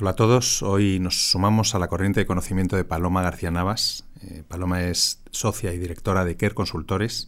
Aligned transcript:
Hola 0.00 0.10
a 0.10 0.14
todos, 0.14 0.62
hoy 0.62 1.00
nos 1.00 1.30
sumamos 1.30 1.74
a 1.74 1.80
la 1.80 1.88
corriente 1.88 2.20
de 2.20 2.26
conocimiento 2.26 2.76
de 2.76 2.84
Paloma 2.84 3.20
García 3.20 3.50
Navas. 3.50 4.04
Eh, 4.22 4.44
Paloma 4.46 4.84
es 4.84 5.20
socia 5.32 5.74
y 5.74 5.78
directora 5.78 6.24
de 6.24 6.36
Care 6.36 6.54
Consultores, 6.54 7.26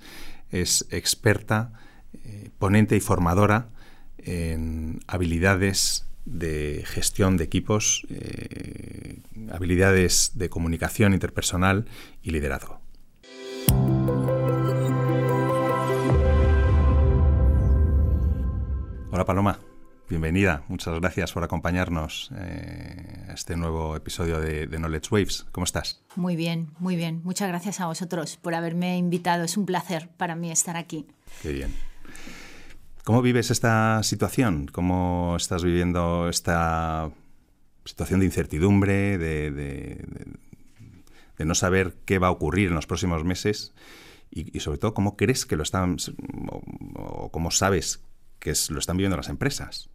es 0.52 0.86
experta, 0.90 1.72
eh, 2.24 2.50
ponente 2.60 2.94
y 2.94 3.00
formadora 3.00 3.70
en 4.18 5.00
habilidades 5.08 6.06
de 6.26 6.84
gestión 6.86 7.36
de 7.38 7.42
equipos, 7.42 8.06
eh, 8.08 9.18
habilidades 9.50 10.38
de 10.38 10.48
comunicación 10.48 11.12
interpersonal 11.12 11.86
y 12.22 12.30
liderazgo. 12.30 12.78
Hola 19.10 19.24
Paloma. 19.24 19.58
Bienvenida, 20.10 20.64
muchas 20.66 20.98
gracias 20.98 21.32
por 21.32 21.44
acompañarnos 21.44 22.32
eh, 22.36 23.26
a 23.28 23.32
este 23.32 23.56
nuevo 23.56 23.94
episodio 23.94 24.40
de, 24.40 24.66
Knowledge 24.66 25.06
Waves. 25.12 25.46
¿Cómo 25.52 25.64
estás? 25.64 26.02
Muy 26.16 26.34
bien, 26.34 26.72
muy 26.80 26.96
bien. 26.96 27.20
Muchas 27.22 27.46
gracias 27.46 27.78
a 27.78 27.86
vosotros 27.86 28.36
por 28.36 28.56
haberme 28.56 28.98
invitado. 28.98 29.44
Es 29.44 29.56
un 29.56 29.66
placer 29.66 30.08
para 30.16 30.34
mí 30.34 30.50
estar 30.50 30.76
aquí. 30.76 31.06
Qué 31.42 31.52
bien. 31.52 31.72
¿Cómo 33.04 33.22
vives 33.22 33.52
esta 33.52 34.02
situación? 34.02 34.66
¿Cómo 34.66 35.36
estás 35.36 35.62
viviendo 35.62 36.28
esta 36.28 37.12
situación 37.84 38.18
de 38.18 38.26
incertidumbre, 38.26 39.16
de, 39.16 40.04
no 41.38 41.54
saber 41.54 41.94
qué 42.04 42.18
va 42.18 42.26
a 42.26 42.32
ocurrir 42.32 42.66
en 42.66 42.74
los 42.74 42.88
próximos 42.88 43.22
meses? 43.22 43.74
Y, 44.28 44.58
sobre 44.58 44.78
todo, 44.78 44.92
¿cómo 44.92 45.16
crees 45.16 45.46
que 45.46 45.54
lo 45.54 45.62
están, 45.62 45.98
o 46.96 47.30
cómo 47.30 47.52
sabes 47.52 48.02
que 48.40 48.54
lo 48.70 48.80
están 48.80 48.96
viviendo 48.96 49.16
las 49.16 49.28
empresas? 49.28 49.88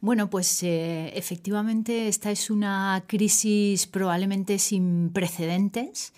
Bueno, 0.00 0.30
pues 0.30 0.62
eh, 0.62 1.10
efectivamente 1.16 2.06
esta 2.06 2.30
es 2.30 2.50
una 2.50 3.02
crisis 3.08 3.86
probablemente 3.86 4.58
sin 4.60 5.10
precedentes 5.12 6.12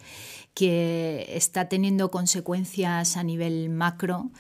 que 0.53 1.27
está 1.31 1.69
teniendo 1.69 2.11
consecuencias 2.11 3.17
a 3.17 3.23
nivel 3.23 3.71
macro. 3.71 4.31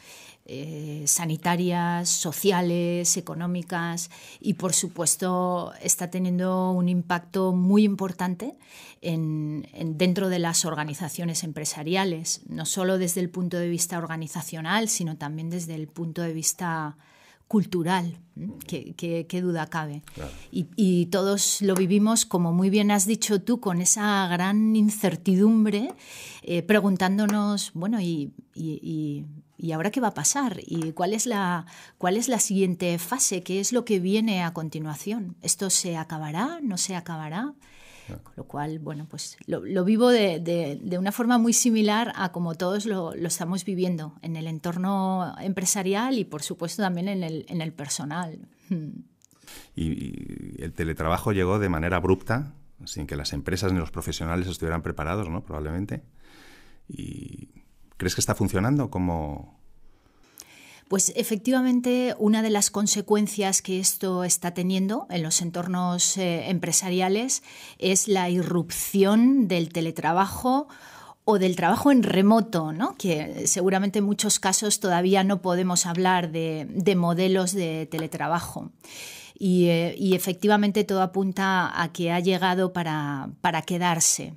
Eh, 0.53 1.05
sanitarias, 1.07 2.09
sociales, 2.09 3.17
económicas 3.17 4.11
y 4.41 4.55
por 4.55 4.73
supuesto 4.73 5.73
está 5.81 6.11
teniendo 6.11 6.73
un 6.73 6.89
impacto 6.89 7.53
muy 7.53 7.85
importante 7.85 8.57
dentro 9.01 10.29
de 10.29 10.39
las 10.41 10.65
organizaciones 10.65 11.45
empresariales, 11.45 12.41
no 12.49 12.67
solo 12.67 12.99
desde 12.99 13.21
el 13.21 13.31
punto 13.31 13.59
de 13.59 13.69
vista 13.69 13.97
organizacional, 13.99 14.89
sino 14.89 15.17
también 15.17 15.51
desde 15.51 15.77
el 15.77 15.87
punto 15.87 16.21
de 16.21 16.33
vista 16.33 16.97
cultural, 17.51 18.17
qué 18.69 19.41
duda 19.43 19.67
cabe. 19.67 20.05
Y, 20.53 21.07
todos 21.07 21.61
lo 21.63 21.75
vivimos, 21.75 22.25
como 22.25 22.53
muy 22.53 22.71
bien 22.71 22.93
has 22.93 23.07
dicho 23.07 23.43
tú, 23.43 23.59
con 23.59 23.81
esa 23.81 24.29
gran 24.29 24.77
incertidumbre, 24.77 25.93
eh, 26.45 26.63
preguntándonos, 26.63 27.73
bueno, 27.75 28.01
y, 28.01 28.31
y, 28.55 29.25
ahora 29.73 29.91
qué 29.91 30.01
va 30.01 30.09
a 30.09 30.15
pasar? 30.15 30.61
¿Y 30.65 30.93
cuál 30.93 31.13
es, 31.13 31.27
la, 31.27 31.67
cuál 31.99 32.17
es 32.17 32.29
la 32.29 32.39
siguiente 32.39 32.97
fase? 33.01 33.43
¿Qué 33.43 33.59
es 33.59 33.73
lo 33.73 33.85
que 33.85 33.99
viene 33.99 34.45
a 34.45 34.53
continuación? 34.53 35.35
¿Esto 35.43 35.71
se 35.71 35.97
acabará? 35.97 36.61
¿No 36.63 36.79
se 36.79 36.95
acabará? 36.95 37.55
Con 38.19 38.33
lo 38.37 38.45
cual, 38.45 38.79
bueno, 38.79 39.07
pues 39.09 39.37
lo, 39.47 39.85
vivo 39.85 40.09
de, 40.09 40.81
una 40.99 41.13
forma 41.13 41.39
muy 41.39 41.53
similar 41.53 42.13
a 42.17 42.33
como 42.33 42.55
todos 42.55 42.87
lo, 42.87 43.15
estamos 43.15 43.65
viviendo 43.65 44.15
en 44.23 44.37
el 44.37 44.47
entorno 44.47 45.35
empresarial 45.41 46.19
y, 46.19 46.25
por 46.25 46.43
supuesto, 46.43 46.83
también 46.83 47.09
en 47.09 47.23
el, 47.61 47.73
personal. 47.73 48.49
Y, 49.75 50.63
el 50.63 50.73
teletrabajo 50.73 51.33
llegó 51.33 51.59
de 51.59 51.69
manera 51.69 51.97
abrupta, 51.97 52.55
sin 52.85 53.07
que 53.07 53.17
las 53.17 53.33
empresas 53.33 53.73
ni 53.73 53.79
los 53.79 53.91
profesionales 53.91 54.47
estuvieran 54.49 54.83
preparados, 54.83 55.29
¿no? 55.29 55.43
Probablemente. 55.43 56.03
¿Y 56.89 57.51
crees 57.97 58.15
que 58.15 58.21
está 58.21 58.35
funcionando 58.35 58.91
como, 58.91 59.60
pues 60.91 61.13
efectivamente, 61.15 62.17
una 62.19 62.43
de 62.43 62.51
las 62.51 62.73
consecuencias 62.73 63.63
que 63.63 63.79
esto 63.79 64.25
está 64.25 64.55
teniendo 64.55 65.07
en 65.09 65.23
los 65.23 65.41
entornos 65.41 66.17
eh, 66.17 66.51
empresariales 66.51 67.45
es 67.79 68.09
la 68.09 68.29
irrupción 68.29 69.47
del 69.47 69.69
teletrabajo 69.69 70.67
o 71.25 71.39
del 71.39 71.55
trabajo 71.55 71.93
en 71.93 72.03
remoto, 72.03 72.73
¿no? 72.73 72.97
que 72.97 73.47
seguramente 73.47 74.01
en 74.01 74.05
muchos 74.05 74.41
casos 74.41 74.81
todavía 74.81 75.23
no 75.23 75.41
podemos 75.43 75.87
hablar 75.87 76.33
de, 76.33 76.67
modelos 76.97 77.53
de 77.53 77.87
teletrabajo. 77.87 78.73
Y, 79.39 79.67
eh, 79.67 79.95
y, 79.97 80.17
efectivamente 80.17 80.83
todo 80.83 81.03
apunta 81.03 81.71
a 81.81 81.93
que 81.93 82.11
ha 82.11 82.19
llegado 82.19 82.73
para, 82.73 83.31
para 83.41 83.63
quedarse. 83.63 84.35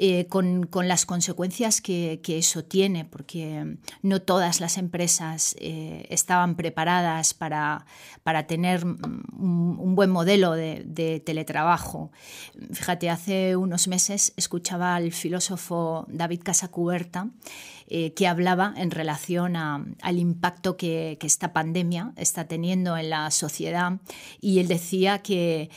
Eh, 0.00 0.28
con, 0.28 0.68
las 0.86 1.06
consecuencias 1.06 1.80
que, 1.80 2.20
eso 2.24 2.62
tiene, 2.62 3.04
porque 3.04 3.78
no 4.00 4.22
todas 4.22 4.60
las 4.60 4.78
empresas 4.78 5.56
eh, 5.58 6.06
estaban 6.08 6.54
preparadas 6.54 7.34
para, 7.34 7.84
para 8.22 8.46
tener 8.46 8.84
un, 8.84 9.94
buen 9.96 10.10
modelo 10.10 10.52
de, 10.52 11.20
teletrabajo. 11.26 12.12
Fíjate, 12.72 13.10
hace 13.10 13.56
unos 13.56 13.88
meses 13.88 14.34
escuchaba 14.36 14.94
al 14.94 15.10
filósofo 15.10 16.06
David 16.08 16.42
Casacuberta 16.44 17.30
eh, 17.90 18.12
que 18.12 18.28
hablaba 18.28 18.74
en 18.76 18.90
relación 18.90 19.56
al 19.56 20.18
impacto 20.18 20.76
que, 20.76 21.18
esta 21.22 21.52
pandemia 21.52 22.12
está 22.16 22.46
teniendo 22.46 22.96
en 22.96 23.10
la 23.10 23.30
sociedad 23.30 23.98
y 24.40 24.60
él 24.60 24.68
decía 24.68 25.18
que 25.18 25.70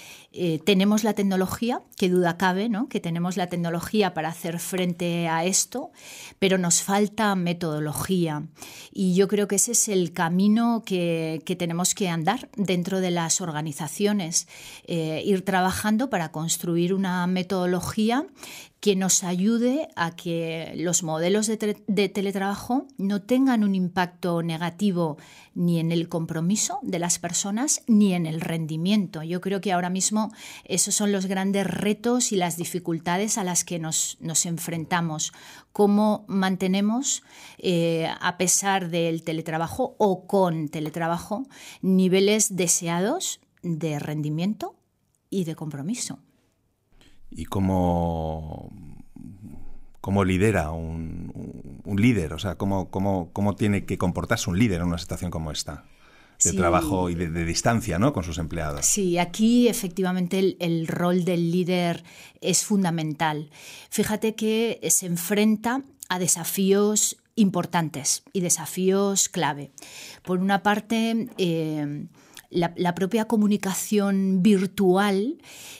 tenemos 0.65 1.03
la 1.03 1.13
tecnología, 1.13 1.81
que 1.97 2.07
duda 2.07 2.37
cabe, 2.37 2.69
¿no? 2.69 2.87
que 2.87 3.01
tenemos 3.01 3.35
la 3.35 3.47
tecnología 3.47 4.10
para 4.13 4.29
hacer 4.29 4.59
frente 4.59 5.27
a 5.27 5.45
esto, 5.45 5.91
pero 6.39 6.57
nos 6.57 6.81
falta 6.81 7.35
metodología. 7.35 8.43
Y 8.91 9.15
yo 9.15 9.27
creo 9.27 9.47
que 9.47 9.55
ese 9.55 9.71
es 9.73 9.87
el 9.89 10.13
camino 10.13 10.83
que, 10.85 11.43
tenemos 11.57 11.93
que 11.93 12.09
andar 12.09 12.49
dentro 12.55 13.01
de 13.01 13.11
las 13.11 13.41
organizaciones, 13.41 14.47
eh, 14.85 15.21
ir 15.25 15.43
trabajando 15.43 16.09
para 16.09 16.31
construir 16.31 16.93
una 16.93 17.27
metodología 17.27 18.25
que 18.81 18.95
nos 18.95 19.23
ayude 19.23 19.89
a 19.95 20.15
que 20.15 20.73
los 20.75 21.03
modelos 21.03 21.45
de, 21.45 22.09
teletrabajo 22.09 22.87
no 22.97 23.21
tengan 23.21 23.63
un 23.63 23.75
impacto 23.75 24.41
negativo 24.41 25.17
ni 25.53 25.79
en 25.79 25.91
el 25.91 26.09
compromiso 26.09 26.79
de 26.81 26.97
las 26.97 27.19
personas 27.19 27.83
ni 27.85 28.13
en 28.15 28.25
el 28.25 28.41
rendimiento. 28.41 29.21
Yo 29.21 29.39
creo 29.39 29.61
que 29.61 29.71
ahora 29.71 29.91
mismo 29.91 30.31
esos 30.65 30.95
son 30.95 31.11
los 31.11 31.27
grandes 31.27 31.67
retos 31.67 32.31
y 32.31 32.37
las 32.37 32.57
dificultades 32.57 33.37
a 33.37 33.43
las 33.43 33.63
que 33.63 33.77
nos, 33.77 34.17
enfrentamos. 34.45 35.31
Cómo 35.73 36.25
mantenemos, 36.27 37.21
eh, 37.59 38.09
a 38.19 38.37
pesar 38.37 38.89
del 38.89 39.21
teletrabajo 39.21 39.95
o 39.99 40.25
con 40.25 40.69
teletrabajo, 40.69 41.45
niveles 41.83 42.55
deseados 42.55 43.41
de 43.61 43.99
rendimiento 43.99 44.75
y 45.29 45.43
de 45.43 45.53
compromiso 45.53 46.17
y 47.31 47.45
cómo, 47.45 48.71
cómo 50.01 50.23
lidera 50.23 50.71
un, 50.71 51.81
un, 51.83 52.01
líder, 52.01 52.33
o 52.33 52.39
sea, 52.39 52.55
cómo, 52.55 52.91
cómo, 52.91 53.29
cómo, 53.33 53.55
tiene 53.55 53.85
que 53.85 53.97
comportarse 53.97 54.49
un 54.49 54.59
líder 54.59 54.81
en 54.81 54.87
una 54.87 54.97
situación 54.97 55.31
como 55.31 55.51
esta 55.51 55.85
de 56.43 56.53
trabajo 56.53 57.09
y 57.09 57.15
de, 57.15 57.45
distancia 57.45 57.99
¿no? 57.99 58.13
con 58.13 58.23
sus 58.23 58.37
empleados. 58.37 58.85
Sí, 58.85 59.17
aquí 59.17 59.67
efectivamente 59.67 60.39
el, 60.39 60.57
el, 60.59 60.87
rol 60.87 61.23
del 61.23 61.51
líder 61.51 62.03
es 62.41 62.63
fundamental. 62.65 63.51
Fíjate 63.89 64.33
que 64.33 64.79
se 64.89 65.05
enfrenta 65.05 65.83
a 66.09 66.19
desafíos 66.19 67.17
importantes 67.35 68.23
y 68.33 68.41
desafíos 68.41 69.29
clave. 69.29 69.71
Por 70.23 70.39
una 70.39 70.63
parte, 70.63 71.29
eh, 71.37 72.05
la, 72.51 72.95
propia 72.95 73.25
comunicación 73.25 74.43
virtual 74.43 75.37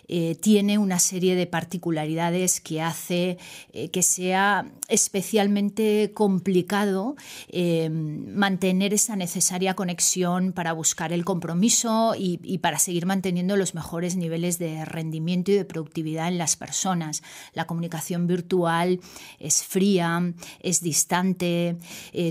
eh, 0.07 0.35
tiene 0.35 0.77
una 0.77 0.99
serie 0.99 1.35
de 1.35 1.45
particularidades 1.45 2.61
que 2.61 2.81
hace 2.81 3.37
eh, 3.73 3.89
que 3.89 4.01
sea 4.01 4.71
especialmente 4.87 6.11
complicado 6.13 7.15
eh, 7.49 7.89
mantener 7.89 8.93
esa 8.93 9.15
necesaria 9.15 9.73
conexión 9.73 10.53
para 10.53 10.73
buscar 10.73 11.13
el 11.13 11.25
compromiso 11.25 12.13
y, 12.17 12.57
para 12.59 12.79
seguir 12.79 13.05
manteniendo 13.05 13.57
los 13.57 13.73
mejores 13.75 14.15
niveles 14.15 14.59
de 14.59 14.85
rendimiento 14.85 15.51
y 15.51 15.55
de 15.55 15.65
productividad 15.65 16.27
en 16.27 16.37
las 16.37 16.55
personas. 16.55 17.23
La 17.53 17.65
comunicación 17.65 18.27
virtual 18.27 18.99
es 19.39 19.63
fría, 19.63 20.33
es 20.61 20.81
distante, 20.81 21.77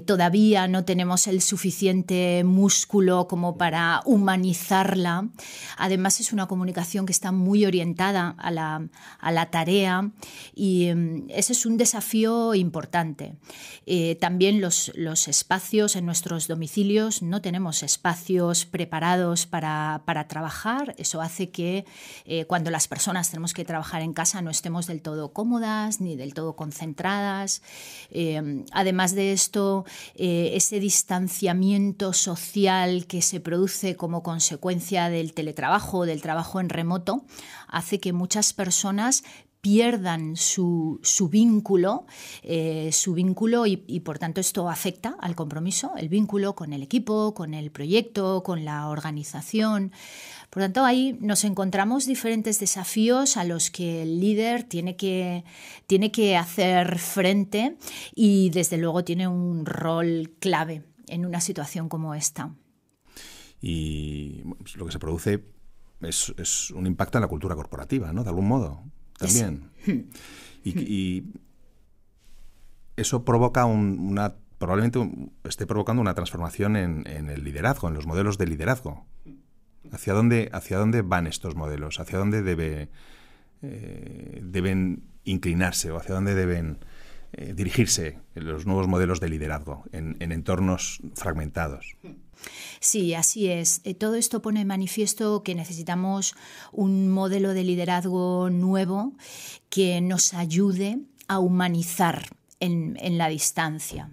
todavía 0.07 0.69
no 0.69 0.85
tenemos 0.85 1.27
el 1.27 1.41
suficiente 1.41 2.45
músculo 2.45 3.27
como 3.27 3.57
para 3.57 4.03
humanizarla. 4.31 5.29
Además 5.77 6.21
es 6.21 6.33
una 6.33 6.47
comunicación 6.47 7.05
que 7.05 7.13
está 7.13 7.33
muy 7.33 7.65
orientada 7.65 8.35
a 8.39 8.51
la, 8.51 9.51
tarea 9.51 10.11
y 10.55 10.87
em, 10.87 11.27
ese 11.29 11.53
es 11.53 11.67
un 11.67 11.77
desafío 11.77 12.55
importante. 12.55 13.35
Eh, 13.87 14.17
también 14.21 14.61
los, 14.61 14.93
los, 14.95 15.27
espacios 15.27 15.97
en 15.97 16.07
nuestros 16.07 16.47
domicilios, 16.47 17.23
no 17.23 17.41
tenemos 17.41 17.83
espacios 17.83 18.67
preparados 18.67 19.47
para, 19.47 20.03
trabajar. 20.29 20.95
Eso 20.99 21.21
hace 21.21 21.51
que 21.51 21.85
eh, 22.25 22.45
cuando 22.45 22.71
las 22.71 22.87
personas 22.87 23.31
tenemos 23.31 23.53
que 23.53 23.65
trabajar 23.65 24.03
en 24.03 24.13
casa 24.13 24.43
no 24.43 24.51
estemos 24.51 24.87
del 24.87 25.03
todo 25.03 25.33
cómodas 25.33 26.01
ni 26.01 26.15
del 26.15 26.35
todo 26.35 26.55
concentradas. 26.55 27.63
Em, 28.11 28.65
además 28.73 29.15
de 29.15 29.33
esto, 29.33 29.85
eh, 30.15 30.53
ese 30.55 30.79
distanciamiento 30.79 32.13
social 32.13 33.07
que 33.07 33.23
se 33.23 33.41
produce 33.41 33.97
como 33.97 34.20
consecuencia 34.23 35.09
del 35.09 35.35
teletrabajo, 35.35 36.07
del 36.07 36.23
trabajo 36.23 36.61
en 36.61 36.69
remoto, 36.69 37.25
hace 37.69 38.01
que 38.01 38.13
muchas 38.13 38.53
personas 38.53 39.23
pierdan 39.61 40.37
su, 40.37 41.01
vínculo, 41.31 42.07
eh, 42.43 42.91
su 42.93 43.13
vínculo 43.15 43.67
y, 43.67 43.77
por 44.01 44.19
tanto 44.19 44.41
esto 44.41 44.69
afecta 44.69 45.17
al 45.21 45.35
compromiso, 45.35 45.93
el 45.99 46.09
vínculo 46.09 46.55
con 46.55 46.73
el 46.73 46.83
equipo, 46.83 47.35
con 47.35 47.53
el 47.53 47.71
proyecto, 47.71 48.43
con 48.43 48.65
la 48.65 48.89
organización. 48.89 49.93
Por 50.49 50.63
tanto, 50.63 50.85
ahí 50.85 51.17
nos 51.21 51.45
encontramos 51.45 52.07
diferentes 52.07 52.59
desafíos 52.59 53.37
a 53.37 53.45
los 53.45 53.71
que 53.71 54.03
el 54.03 54.21
líder 54.21 54.65
tiene 54.65 54.97
que, 54.97 55.45
tiene 55.87 56.11
que 56.11 56.37
hacer 56.37 56.99
frente 56.99 57.77
y 58.15 58.51
desde 58.51 58.79
luego 58.79 59.05
tiene 59.05 59.29
un 59.29 59.67
rol 59.67 60.33
clave 60.41 60.83
en 61.07 61.27
una 61.27 61.41
situación 61.41 61.89
como 61.89 62.15
esta. 62.15 62.51
Y 63.61 64.43
pues, 64.59 64.77
lo 64.77 64.87
que 64.87 64.93
se 64.93 64.99
produce 64.99 65.45
es, 66.01 66.71
un 66.71 66.87
impacto 66.87 67.19
en 67.19 67.23
la 67.23 67.29
cultura 67.29 67.55
corporativa, 67.55 68.13
¿no? 68.13 68.23
De 68.23 68.31
algún 68.31 68.49
modo, 68.49 68.83
también. 69.19 69.71
Y, 70.65 71.25
eso 72.97 73.25
provoca 73.25 73.65
una 73.65 74.35
probablemente 74.59 75.01
esté 75.45 75.67
provocando 75.67 76.03
una 76.03 76.13
transformación 76.13 76.77
en, 76.77 77.07
el 77.07 77.45
liderazgo, 77.45 77.89
en 77.89 77.95
los 77.95 78.07
modelos 78.07 78.37
de 78.37 78.47
liderazgo. 78.47 79.07
¿Hacia 79.91 80.13
dónde, 80.13 80.51
hacia 80.53 80.77
dónde 80.77 81.01
van 81.01 81.27
estos 81.27 81.55
modelos? 81.57 81.99
¿Hacia 81.99 82.19
dónde 82.19 82.43
debe, 82.43 82.91
eh, 83.63 84.41
deben 84.45 85.05
inclinarse 85.25 85.91
o 85.91 85.97
hacia 85.97 86.15
dónde 86.15 86.35
deben 86.35 86.79
eh, 87.33 87.55
dirigirse 87.55 88.19
los 88.35 88.67
nuevos 88.67 88.89
modelos 88.89 89.21
de 89.21 89.29
liderazgo 89.29 89.85
en, 89.93 90.17
en 90.21 90.33
entornos 90.33 91.01
fragmentados? 91.15 91.97
Sí, 92.81 93.15
así 93.15 93.49
es. 93.49 93.81
Eh, 93.85 93.95
todo 93.95 94.15
esto 94.15 94.43
pone 94.43 94.63
en 94.63 94.67
manifiesto 94.67 95.43
que 95.43 95.55
necesitamos 95.55 96.35
un 96.73 97.11
modelo 97.11 97.53
de 97.53 97.65
liderazgo 97.65 98.51
nuevo 98.51 99.13
que 99.69 100.01
nos 100.01 100.35
ayude 100.35 101.01
a 101.29 101.39
humanizar 101.39 102.25
en 102.59 103.17
la 103.17 103.29
distancia. 103.29 104.11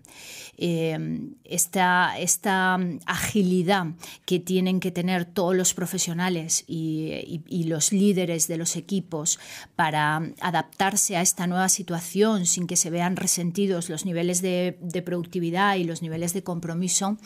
Em, 0.60 1.36
esta, 1.44 2.18
esta, 2.18 2.80
agilidad 3.06 3.86
que 4.26 4.40
tienen 4.40 4.80
que 4.80 4.90
tener 4.90 5.24
todos 5.26 5.56
los 5.56 5.76
profesionales 5.76 6.66
y, 6.68 7.42
los 7.68 7.92
líderes 7.92 8.48
de 8.48 8.58
los 8.58 8.76
equipos 8.76 9.40
para 9.76 10.32
adaptarse 10.40 11.16
a 11.16 11.22
esta 11.22 11.46
nueva 11.46 11.70
situación 11.70 12.46
sin 12.46 12.66
que 12.66 12.76
se 12.76 12.90
vean 12.90 13.18
resentidos 13.18 13.90
los 13.90 14.06
niveles 14.06 14.42
de, 14.42 14.78
productividad 15.06 15.76
y 15.76 15.84
los 15.84 16.02
niveles 16.02 16.34
de 16.34 16.44
compromiso, 16.44 17.18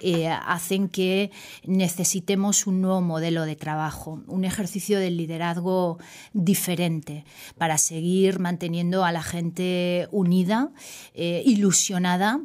eh, 0.00 0.28
hacen 0.28 0.88
que 0.88 1.30
necesitemos 1.64 2.66
un 2.66 2.80
nuevo 2.80 3.00
modelo 3.02 3.44
de 3.44 3.54
trabajo, 3.54 4.20
un 4.26 4.44
ejercicio 4.44 4.98
del 4.98 5.16
liderazgo 5.16 5.98
diferente 6.32 7.24
para 7.56 7.78
seguir 7.78 8.40
manteniendo 8.40 9.04
a 9.04 9.12
la 9.12 9.22
gente 9.22 10.08
unida, 10.10 10.70
eh, 11.14 11.42
ilusionada 11.46 12.40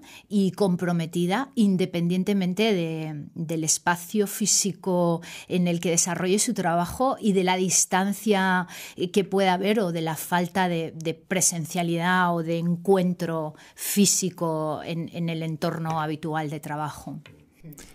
comprometida 0.56 1.52
independientemente 1.56 3.14
del 3.34 3.64
espacio 3.64 4.28
físico 4.28 5.22
en 5.48 5.68
el 5.68 5.80
que 5.80 5.92
desarrolle 5.92 6.40
su 6.40 6.54
trabajo 6.54 7.18
y 7.20 7.34
de 7.34 7.44
la 7.44 7.56
distancia 7.58 8.68
que 9.14 9.24
pueda 9.24 9.54
haber 9.54 9.80
o 9.80 9.92
de 9.92 10.02
la 10.02 10.16
falta 10.16 10.68
de, 10.68 10.94
presencialidad 11.28 12.36
o 12.36 12.44
de 12.44 12.58
encuentro 12.58 13.56
físico 13.76 14.82
en 14.84 15.30
el 15.30 15.44
entorno 15.44 16.02
habitual 16.02 16.50
de 16.50 16.60
trabajo. 16.60 17.22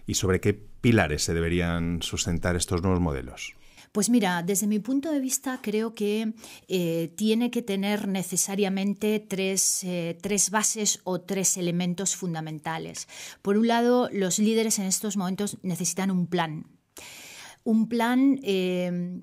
¿Y 0.07 0.15
sobre 0.15 0.41
qué 0.41 0.55
pilares 0.55 1.25
se 1.25 1.35
deberían 1.35 2.03
sustentar 2.03 2.57
estos 2.57 2.83
nuevos 2.83 3.01
modelos? 3.01 3.55
Pues 3.93 4.09
mira, 4.09 4.43
desde 4.45 4.69
mi 4.69 4.79
punto 4.79 5.11
de 5.11 5.19
vista 5.19 5.59
creo 5.61 5.95
que 5.95 6.35
eh, 6.69 7.13
tiene 7.17 7.51
que 7.51 7.61
tener 7.61 8.07
necesariamente 8.07 9.19
tres, 9.19 9.83
eh, 9.83 10.17
tres, 10.23 10.51
bases 10.51 11.01
o 11.03 11.21
tres 11.21 11.57
elementos 11.57 12.15
fundamentales. 12.15 13.09
Por 13.43 13.57
un 13.59 13.67
lado, 13.67 14.09
los 14.13 14.39
líderes 14.39 14.79
en 14.79 14.87
estos 14.87 15.17
momentos 15.17 15.59
necesitan 15.63 16.13
un 16.13 16.29
plan. 16.29 16.67
Un 17.65 17.89
plan 17.89 18.39
eh, 18.45 19.21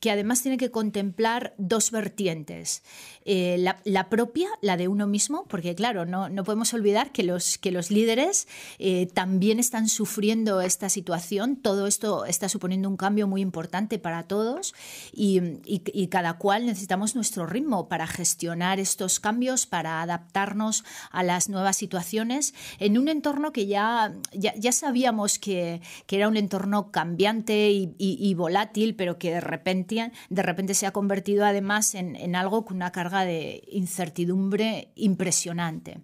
que 0.00 0.10
además 0.10 0.42
tiene 0.42 0.56
que 0.56 0.70
contemplar 0.70 1.54
dos 1.58 1.90
vertientes. 1.90 2.82
Eh, 3.26 3.58
la, 3.84 4.08
propia, 4.08 4.48
la 4.62 4.78
de 4.78 4.88
uno 4.88 5.06
mismo, 5.06 5.44
porque 5.46 5.74
claro, 5.74 6.06
no, 6.06 6.30
no 6.30 6.42
podemos 6.42 6.72
olvidar 6.72 7.12
que 7.12 7.22
los, 7.22 7.58
que 7.58 7.70
los 7.70 7.90
líderes 7.90 8.48
eh, 8.78 9.08
también 9.12 9.58
están 9.58 9.88
sufriendo 9.88 10.62
esta 10.62 10.88
situación. 10.88 11.56
Todo 11.56 11.86
esto 11.86 12.24
está 12.24 12.48
suponiendo 12.48 12.88
un 12.88 12.96
cambio 12.96 13.28
muy 13.28 13.42
importante 13.42 13.98
para 13.98 14.22
todos 14.22 14.74
y, 15.12 15.40
y, 15.66 16.08
cada 16.08 16.38
cual 16.38 16.66
necesitamos 16.66 17.14
nuestro 17.14 17.46
ritmo 17.46 17.88
para 17.88 18.06
gestionar 18.06 18.80
estos 18.80 19.20
cambios, 19.20 19.66
para 19.66 20.00
adaptarnos 20.00 20.84
a 21.10 21.22
las 21.22 21.48
nuevas 21.50 21.76
situaciones 21.76 22.54
en 22.78 22.96
un 22.96 23.08
entorno 23.08 23.52
que 23.52 23.66
ya, 23.66 24.14
ya, 24.32 24.72
sabíamos 24.72 25.38
que, 25.38 25.82
que, 26.06 26.16
era 26.16 26.26
un 26.26 26.36
entorno 26.36 26.90
cambiante 26.90 27.70
y, 27.70 27.94
y 27.98 28.34
volátil, 28.34 28.96
pero 28.96 29.18
que 29.18 29.30
de 29.30 29.40
repente 29.40 29.89
de 30.28 30.42
repente 30.42 30.74
se 30.74 30.86
ha 30.86 30.92
convertido 30.92 31.44
además 31.44 31.94
en, 31.94 32.36
algo 32.36 32.64
con 32.64 32.76
una 32.76 32.92
carga 32.92 33.24
de 33.24 33.62
incertidumbre 33.68 34.92
impresionante. 34.94 36.00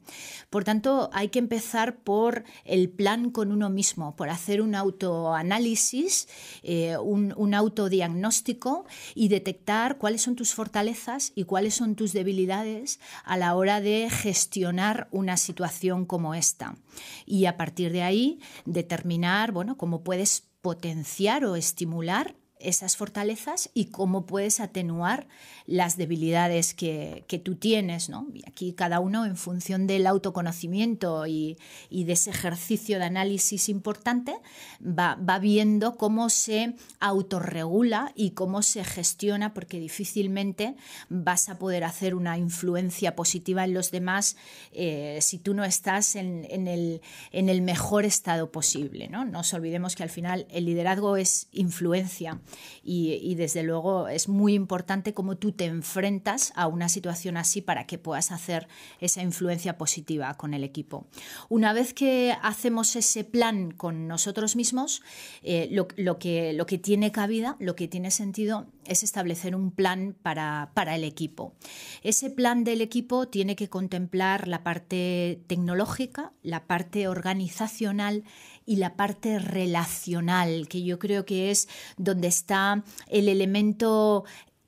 Por 0.50 0.64
tanto, 0.64 1.10
hay 1.12 1.28
que 1.28 1.38
empezar 1.38 1.98
por 1.98 2.44
el 2.64 2.90
plan 2.90 3.30
con 3.30 3.52
uno 3.52 3.70
mismo, 3.70 4.16
por 4.16 4.28
hacer 4.28 4.60
un 4.60 4.74
autoanálisis, 4.74 6.28
eh, 6.62 6.96
un, 6.98 7.32
un 7.36 7.54
autodiagnóstico 7.54 8.86
y 9.14 9.28
detectar 9.28 9.98
cuáles 9.98 10.22
son 10.22 10.36
tus 10.36 10.54
fortalezas 10.54 11.32
y 11.34 11.44
cuáles 11.44 11.74
son 11.74 11.94
tus 11.94 12.12
debilidades 12.12 13.00
a 13.24 13.36
la 13.36 13.54
hora 13.54 13.80
de 13.80 14.08
gestionar 14.10 15.08
una 15.10 15.36
situación 15.36 16.06
como 16.06 16.34
esta. 16.34 16.76
Y 17.24 17.46
a 17.46 17.56
partir 17.56 17.92
de 17.92 18.02
ahí 18.02 18.40
determinar, 18.64 19.52
bueno, 19.52 19.76
cómo 19.76 20.02
puedes 20.02 20.44
potenciar 20.66 21.44
o 21.44 21.54
estimular 21.54 22.34
esas 22.58 22.96
fortalezas 22.96 23.70
y 23.74 23.86
cómo 23.86 24.26
puedes 24.26 24.60
atenuar 24.60 25.26
las 25.66 25.96
debilidades 25.96 26.74
que, 26.74 27.24
tú 27.44 27.56
tienes. 27.56 28.08
¿no? 28.08 28.26
Y 28.32 28.42
aquí 28.48 28.72
cada 28.72 29.00
uno 29.00 29.26
en 29.26 29.36
función 29.36 29.86
del 29.86 30.06
autoconocimiento 30.06 31.26
y, 31.26 31.58
de 31.90 32.12
ese 32.12 32.30
ejercicio 32.30 32.98
de 32.98 33.04
análisis 33.04 33.68
importante 33.68 34.36
va, 34.80 35.16
viendo 35.38 35.96
cómo 35.96 36.30
se 36.30 36.74
autorregula 36.98 38.12
y 38.14 38.30
cómo 38.30 38.62
se 38.62 38.84
gestiona 38.84 39.52
porque 39.52 39.78
difícilmente 39.78 40.76
vas 41.08 41.48
a 41.48 41.58
poder 41.58 41.84
hacer 41.84 42.14
una 42.14 42.38
influencia 42.38 43.14
positiva 43.16 43.64
en 43.64 43.74
los 43.74 43.90
demás 43.90 44.36
eh, 44.72 45.18
si 45.20 45.38
tú 45.38 45.52
no 45.52 45.64
estás 45.64 46.16
en, 46.16 46.46
el, 46.68 47.02
en, 47.32 47.48
el, 47.48 47.60
mejor 47.60 48.04
estado 48.04 48.50
posible. 48.50 49.08
¿no? 49.08 49.24
no 49.24 49.32
nos 49.32 49.52
olvidemos 49.52 49.94
que 49.94 50.02
al 50.02 50.10
final 50.10 50.46
el 50.50 50.64
liderazgo 50.64 51.16
es 51.16 51.48
influencia 51.52 52.40
y, 52.82 53.34
desde 53.36 53.62
luego 53.62 54.08
es 54.08 54.28
muy 54.28 54.54
importante 54.54 55.12
cómo 55.12 55.36
tú 55.36 55.52
te 55.52 55.66
enfrentas 55.66 56.52
a 56.56 56.66
una 56.68 56.88
situación 56.88 57.36
así 57.36 57.60
para 57.60 57.86
que 57.86 57.98
puedas 57.98 58.32
hacer 58.32 58.68
esa 59.00 59.22
influencia 59.22 59.76
positiva 59.76 60.34
con 60.34 60.54
el 60.54 60.64
equipo. 60.64 61.06
Una 61.48 61.72
vez 61.72 61.92
que 61.92 62.34
hacemos 62.42 62.96
ese 62.96 63.24
plan 63.24 63.70
con 63.72 64.08
nosotros 64.08 64.56
mismos, 64.56 65.02
eh, 65.42 65.68
lo, 65.70 66.18
que, 66.18 66.52
lo 66.52 66.66
que 66.66 66.78
tiene 66.78 67.12
cabida, 67.12 67.56
lo 67.58 67.76
que 67.76 67.88
tiene 67.88 68.10
sentido 68.10 68.66
es 68.86 69.02
establecer 69.02 69.54
un 69.54 69.70
plan 69.70 70.16
para, 70.22 70.70
para 70.74 70.94
el 70.94 71.04
equipo. 71.04 71.54
Ese 72.02 72.30
plan 72.30 72.64
del 72.64 72.80
equipo 72.80 73.28
tiene 73.28 73.56
que 73.56 73.68
contemplar 73.68 74.48
la 74.48 74.62
parte 74.62 75.42
tecnológica, 75.46 76.32
la 76.42 76.66
parte 76.66 77.08
organizacional 77.08 78.24
y 78.66 78.76
la 78.76 78.96
parte 78.96 79.38
relacional, 79.38 80.68
que 80.68 80.82
yo 80.82 80.98
creo 80.98 81.24
que 81.24 81.50
es 81.50 81.68
donde 81.96 82.28
está 82.28 82.82
el 83.08 83.28
elemento 83.28 84.24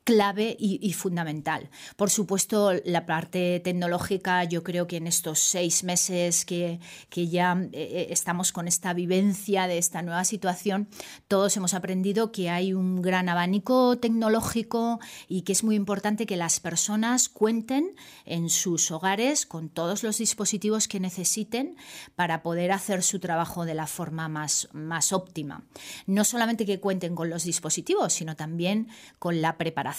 clave 0.08 0.56
y, 0.58 0.90
fundamental. 0.94 1.68
Por 1.96 2.08
supuesto, 2.08 2.72
la 2.86 3.04
parte 3.04 3.60
tecnológica, 3.60 4.42
yo 4.44 4.62
creo 4.62 4.86
que 4.86 4.96
en 4.96 5.06
estos 5.06 5.38
seis 5.38 5.84
meses 5.84 6.46
que, 6.46 6.80
que 7.10 7.28
ya 7.28 7.52
eh, 7.52 7.68
eh, 7.72 8.06
estamos 8.08 8.50
con 8.50 8.68
esta 8.68 8.94
vivencia 8.94 9.66
de 9.66 9.76
esta 9.76 10.00
nueva 10.00 10.24
situación, 10.24 10.88
todos 11.28 11.54
hemos 11.58 11.74
aprendido 11.74 12.32
que 12.32 12.48
hay 12.48 12.72
un 12.72 13.02
gran 13.02 13.28
abanico 13.28 13.98
tecnológico 13.98 14.98
y 15.28 15.42
que 15.42 15.52
es 15.52 15.62
muy 15.62 15.76
importante 15.76 16.24
que 16.24 16.38
las 16.38 16.58
personas 16.58 17.28
cuenten 17.28 17.94
en 18.24 18.48
sus 18.48 18.90
hogares 18.90 19.44
con 19.44 19.68
todos 19.68 20.02
los 20.02 20.16
dispositivos 20.16 20.88
que 20.88 21.00
necesiten 21.00 21.76
para 22.16 22.42
poder 22.42 22.72
hacer 22.72 23.02
su 23.02 23.18
trabajo 23.18 23.66
de 23.66 23.74
la 23.74 23.86
forma 23.86 24.26
más, 24.30 24.70
más 24.72 25.12
óptima. 25.12 25.64
No 26.06 26.24
solamente 26.24 26.64
que 26.64 26.80
cuenten 26.80 27.14
con 27.14 27.28
los 27.28 27.44
dispositivos, 27.44 28.14
sino 28.14 28.36
también 28.36 28.88
con 29.18 29.42
la 29.42 29.58
preparación, 29.58 29.97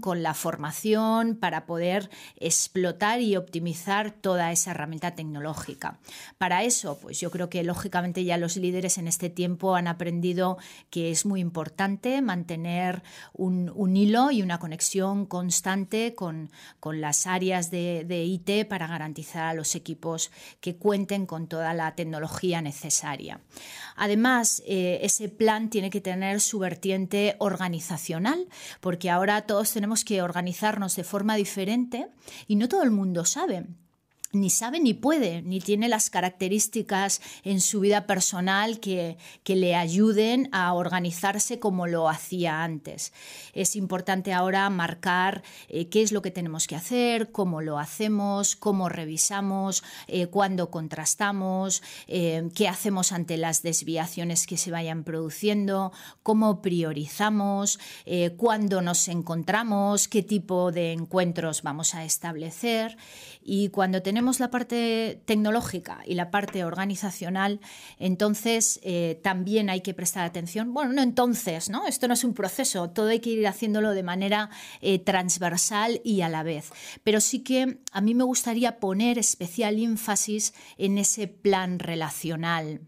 con 0.00 0.22
la 0.22 0.32
formación 0.32 1.36
para 1.36 1.66
poder 1.66 2.08
explotar 2.36 3.20
y 3.20 3.36
optimizar 3.36 4.10
toda 4.10 4.50
esa 4.52 4.70
herramienta 4.70 5.14
tecnológica. 5.14 5.98
Para 6.38 6.64
eso, 6.64 6.98
pues 6.98 7.20
yo 7.20 7.30
creo 7.30 7.50
que 7.50 7.62
lógicamente 7.62 8.24
ya 8.24 8.38
los 8.38 8.56
líderes 8.56 8.96
en 8.96 9.06
este 9.06 9.28
tiempo 9.28 9.76
han 9.76 9.86
aprendido 9.86 10.56
que 10.88 11.10
es 11.10 11.26
muy 11.26 11.40
importante 11.40 12.22
mantener 12.22 13.02
un, 13.34 13.96
hilo 13.96 14.30
y 14.30 14.40
una 14.40 14.58
conexión 14.58 15.26
constante 15.26 16.14
con, 16.14 16.50
las 16.82 17.26
áreas 17.26 17.70
de, 17.70 18.24
IT 18.24 18.66
para 18.66 18.86
garantizar 18.86 19.44
a 19.44 19.54
los 19.54 19.74
equipos 19.74 20.30
que 20.60 20.76
cuenten 20.76 21.26
con 21.26 21.48
toda 21.48 21.74
la 21.74 21.94
tecnología 21.94 22.62
necesaria. 22.62 23.40
Además, 23.94 24.62
eh, 24.66 25.00
ese 25.02 25.28
plan 25.28 25.68
tiene 25.68 25.90
que 25.90 26.00
tener 26.00 26.40
su 26.40 26.58
vertiente 26.58 27.36
organizacional, 27.38 28.48
porque 28.80 29.10
ahora 29.10 29.17
todos 29.46 29.72
tenemos 29.72 30.04
que 30.04 30.22
organizarnos 30.22 30.94
de 30.96 31.04
forma 31.04 31.36
diferente 31.36 32.08
y 32.46 32.56
no 32.56 32.68
todo 32.68 32.82
el 32.82 32.90
mundo 32.90 33.24
sabe 33.24 33.66
ni 34.32 34.50
sabe 34.50 34.78
ni 34.78 34.92
puede, 34.92 35.40
ni 35.40 35.58
tiene 35.58 35.88
las 35.88 36.10
características 36.10 37.22
en 37.44 37.62
su 37.62 37.80
vida 37.80 38.06
personal 38.06 38.78
que, 38.78 39.16
le 39.46 39.74
ayuden 39.74 40.50
a 40.52 40.74
organizarse 40.74 41.58
como 41.58 41.86
lo 41.86 42.08
hacía 42.08 42.62
antes. 42.62 43.12
Es 43.54 43.74
importante 43.74 44.32
ahora 44.32 44.68
marcar 44.70 45.42
eh, 45.68 45.88
qué 45.88 46.02
es 46.02 46.12
lo 46.12 46.20
que 46.22 46.30
tenemos 46.30 46.66
que 46.66 46.76
hacer, 46.76 47.32
cómo 47.32 47.60
lo 47.62 47.78
hacemos, 47.78 48.54
cómo 48.54 48.88
revisamos, 48.88 49.82
eh, 50.06 50.26
cuándo 50.26 50.70
contrastamos, 50.70 51.82
eh, 52.06 52.48
qué 52.54 52.68
hacemos 52.68 53.10
ante 53.10 53.38
las 53.38 53.62
desviaciones 53.62 54.46
que 54.46 54.58
se 54.58 54.70
vayan 54.70 55.02
produciendo, 55.02 55.92
cómo 56.22 56.60
priorizamos, 56.60 57.80
cuándo 58.36 58.82
nos 58.82 59.08
encontramos, 59.08 60.08
qué 60.08 60.22
tipo 60.22 60.70
de 60.70 60.92
encuentros 60.92 61.62
vamos 61.62 61.94
a 61.94 62.04
establecer 62.04 62.96
y 63.42 63.70
cuando 63.70 64.02
tenemos 64.02 64.17
tenemos 64.18 64.40
la 64.40 64.50
parte 64.50 65.22
tecnológica 65.26 66.00
y 66.04 66.14
la 66.14 66.32
parte 66.32 66.64
organizacional, 66.64 67.60
entonces 68.00 68.80
eh, 68.82 69.20
también 69.22 69.70
hay 69.70 69.80
que 69.80 69.94
prestar 69.94 70.24
atención. 70.24 70.74
Bueno, 70.74 70.92
no 70.92 71.02
entonces, 71.02 71.70
¿no? 71.70 71.86
Esto 71.86 72.08
no 72.08 72.14
es 72.14 72.24
un 72.24 72.34
proceso, 72.34 72.90
todo 72.90 73.10
hay 73.10 73.20
que 73.20 73.30
ir 73.30 73.46
haciéndolo 73.46 73.92
de 73.92 74.02
manera 74.02 74.50
eh, 74.80 74.98
transversal 74.98 76.00
y 76.02 76.22
a 76.22 76.28
la 76.28 76.42
vez. 76.42 76.72
Pero 77.04 77.20
sí 77.20 77.44
que 77.44 77.78
a 77.92 78.00
mí 78.00 78.12
me 78.12 78.24
gustaría 78.24 78.80
poner 78.80 79.18
especial 79.18 79.78
énfasis 79.78 80.52
en 80.78 80.98
ese 80.98 81.28
plan 81.28 81.78
relacional. 81.78 82.80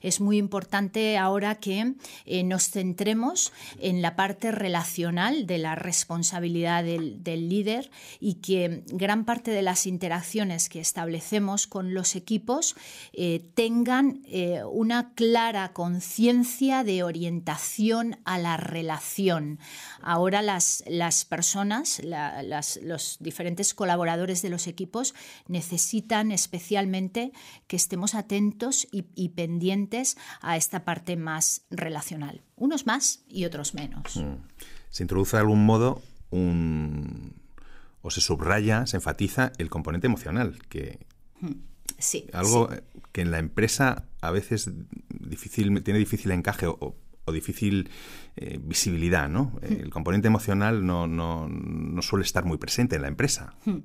Es 0.00 0.20
muy 0.20 0.38
importante 0.38 1.18
ahora 1.18 1.60
que 1.60 1.94
eh, 2.24 2.42
nos 2.42 2.70
centremos 2.70 3.52
en 3.78 4.02
la 4.02 4.16
parte 4.16 4.50
relacional 4.50 5.46
de 5.46 5.58
la 5.58 5.76
responsabilidad 5.76 6.82
del, 6.82 7.22
del 7.22 7.48
líder 7.48 7.92
y 8.18 8.40
que 8.40 8.82
gran 8.88 9.24
parte 9.24 9.52
de 9.52 9.62
las 9.62 9.86
interacciones 9.86 10.63
que 10.68 10.80
establecemos 10.80 11.66
con 11.66 11.94
los 11.94 12.16
equipos 12.16 12.76
eh, 13.12 13.44
tengan 13.54 14.22
eh, 14.26 14.62
una 14.64 15.14
clara 15.14 15.72
conciencia 15.72 16.84
de 16.84 17.02
orientación 17.02 18.16
a 18.24 18.38
la 18.38 18.56
relación. 18.56 19.58
Ahora 20.00 20.42
las, 20.42 20.84
las 20.86 21.24
personas, 21.24 22.02
los 22.82 23.16
diferentes 23.20 23.74
colaboradores 23.74 24.42
de 24.42 24.50
los 24.50 24.66
equipos 24.66 25.14
necesitan 25.48 26.32
especialmente 26.32 27.32
que 27.66 27.76
estemos 27.76 28.14
atentos 28.14 28.86
y, 28.90 29.28
pendientes 29.34 30.16
a 30.40 30.56
esta 30.56 30.84
parte 30.84 31.16
más 31.16 31.62
relacional. 31.70 32.42
Unos 32.56 32.86
más 32.86 33.24
y 33.28 33.44
otros 33.44 33.74
menos. 33.74 34.16
Mm. 34.16 34.36
Se 34.90 35.02
introduce 35.02 35.36
de 35.36 35.40
algún 35.40 35.66
modo 35.66 36.02
un 36.30 37.43
o 38.04 38.10
se 38.10 38.20
subraya, 38.20 38.86
se 38.86 38.98
enfatiza 38.98 39.52
el 39.56 39.70
componente 39.70 40.06
emocional, 40.06 40.58
que 40.68 40.98
hmm. 41.40 41.52
sí, 41.98 42.26
algo 42.34 42.68
que 43.12 43.22
en 43.22 43.30
la 43.30 43.38
empresa 43.38 44.04
a 44.20 44.30
veces 44.30 44.70
difícil, 45.08 45.82
tiene 45.82 45.98
difícil 45.98 46.30
encaje 46.30 46.66
o, 46.66 46.94
o 47.24 47.32
difícil 47.32 47.88
eh, 48.36 48.58
visibilidad, 48.60 49.28
¿no? 49.28 49.52
Hmm. 49.62 49.82
El 49.82 49.90
componente 49.90 50.26
emocional 50.26 50.84
no, 50.84 51.06
no, 51.06 51.46
no, 51.48 52.02
suele 52.02 52.24
estar 52.24 52.44
muy 52.44 52.58
presente 52.58 52.96
en 52.96 53.02
la 53.02 53.08
empresa. 53.08 53.54
Hmm. 53.64 53.78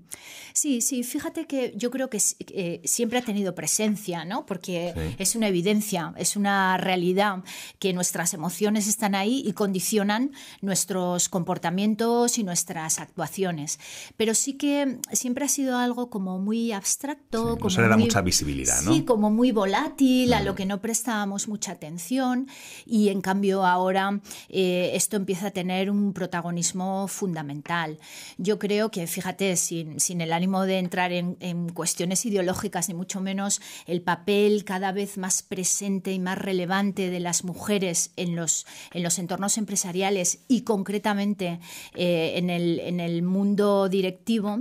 Sí, 0.53 0.81
sí, 0.81 1.03
fíjate 1.03 1.45
que 1.45 1.71
yo 1.75 1.91
creo 1.91 2.09
que 2.09 2.17
eh, 2.47 2.81
siempre 2.83 3.19
ha 3.19 3.21
tenido 3.21 3.53
presencia, 3.53 4.25
¿no? 4.25 4.47
Porque 4.47 5.15
es 5.19 5.35
una 5.35 5.49
evidencia, 5.49 6.15
es 6.17 6.35
una 6.35 6.77
realidad 6.77 7.43
que 7.77 7.93
nuestras 7.93 8.33
emociones 8.33 8.87
están 8.87 9.13
ahí 9.13 9.43
y 9.45 9.53
condicionan 9.53 10.31
nuestros 10.61 11.29
comportamientos 11.29 12.39
y 12.39 12.43
nuestras 12.43 12.99
actuaciones. 12.99 13.79
Pero 14.17 14.33
sí 14.33 14.53
que 14.53 14.97
siempre 15.11 15.45
ha 15.45 15.49
sido 15.49 15.77
algo 15.77 16.09
como 16.09 16.39
muy 16.39 16.71
abstracto. 16.71 17.57
como 17.57 17.65
no 17.65 17.69
se 17.69 17.81
le 17.81 17.87
da 17.87 17.97
mucha 17.97 18.21
visibilidad, 18.21 18.81
¿no? 18.81 18.95
Sí, 18.95 19.03
como 19.03 19.29
muy 19.29 19.51
volátil, 19.51 20.33
a 20.33 20.41
lo 20.41 20.53
mm. 20.53 20.55
que 20.55 20.65
no 20.65 20.81
prestábamos 20.81 21.47
mucha 21.47 21.73
atención 21.73 22.47
y 22.87 23.09
en 23.09 23.21
cambio 23.21 23.63
ahora 23.63 24.19
eh, 24.47 24.91
esto 24.93 25.17
empieza 25.17 25.47
a 25.47 25.51
tener 25.51 25.89
un 25.89 26.13
protagonismo 26.13 27.07
fundamental. 27.07 27.99
Yo 28.37 28.59
creo 28.59 28.91
que, 28.91 29.07
fíjate, 29.07 29.55
sin, 29.57 29.99
sin 29.99 30.21
el 30.21 30.33
ánimo 30.33 30.63
de 30.63 30.79
entrar 30.79 31.11
en, 31.11 31.37
cuestiones 31.73 32.25
ideológicas, 32.25 32.87
ni 32.87 32.95
mucho 32.95 33.21
menos 33.21 33.61
el 33.85 34.01
papel 34.01 34.63
cada 34.63 34.91
vez 34.91 35.17
más 35.17 35.41
presente 35.41 36.11
y 36.11 36.19
más 36.19 36.37
relevante 36.37 37.09
de 37.09 37.19
las 37.19 37.43
mujeres 37.43 38.11
en 38.15 38.35
los, 38.35 38.65
en 38.93 39.03
los 39.03 39.19
entornos 39.19 39.57
empresariales 39.57 40.39
y 40.47 40.61
concretamente 40.61 41.59
eh, 41.95 42.33
en, 42.35 42.49
el, 42.49 42.79
en 42.79 42.99
el 42.99 43.21
mundo 43.23 43.89
directivo, 43.89 44.59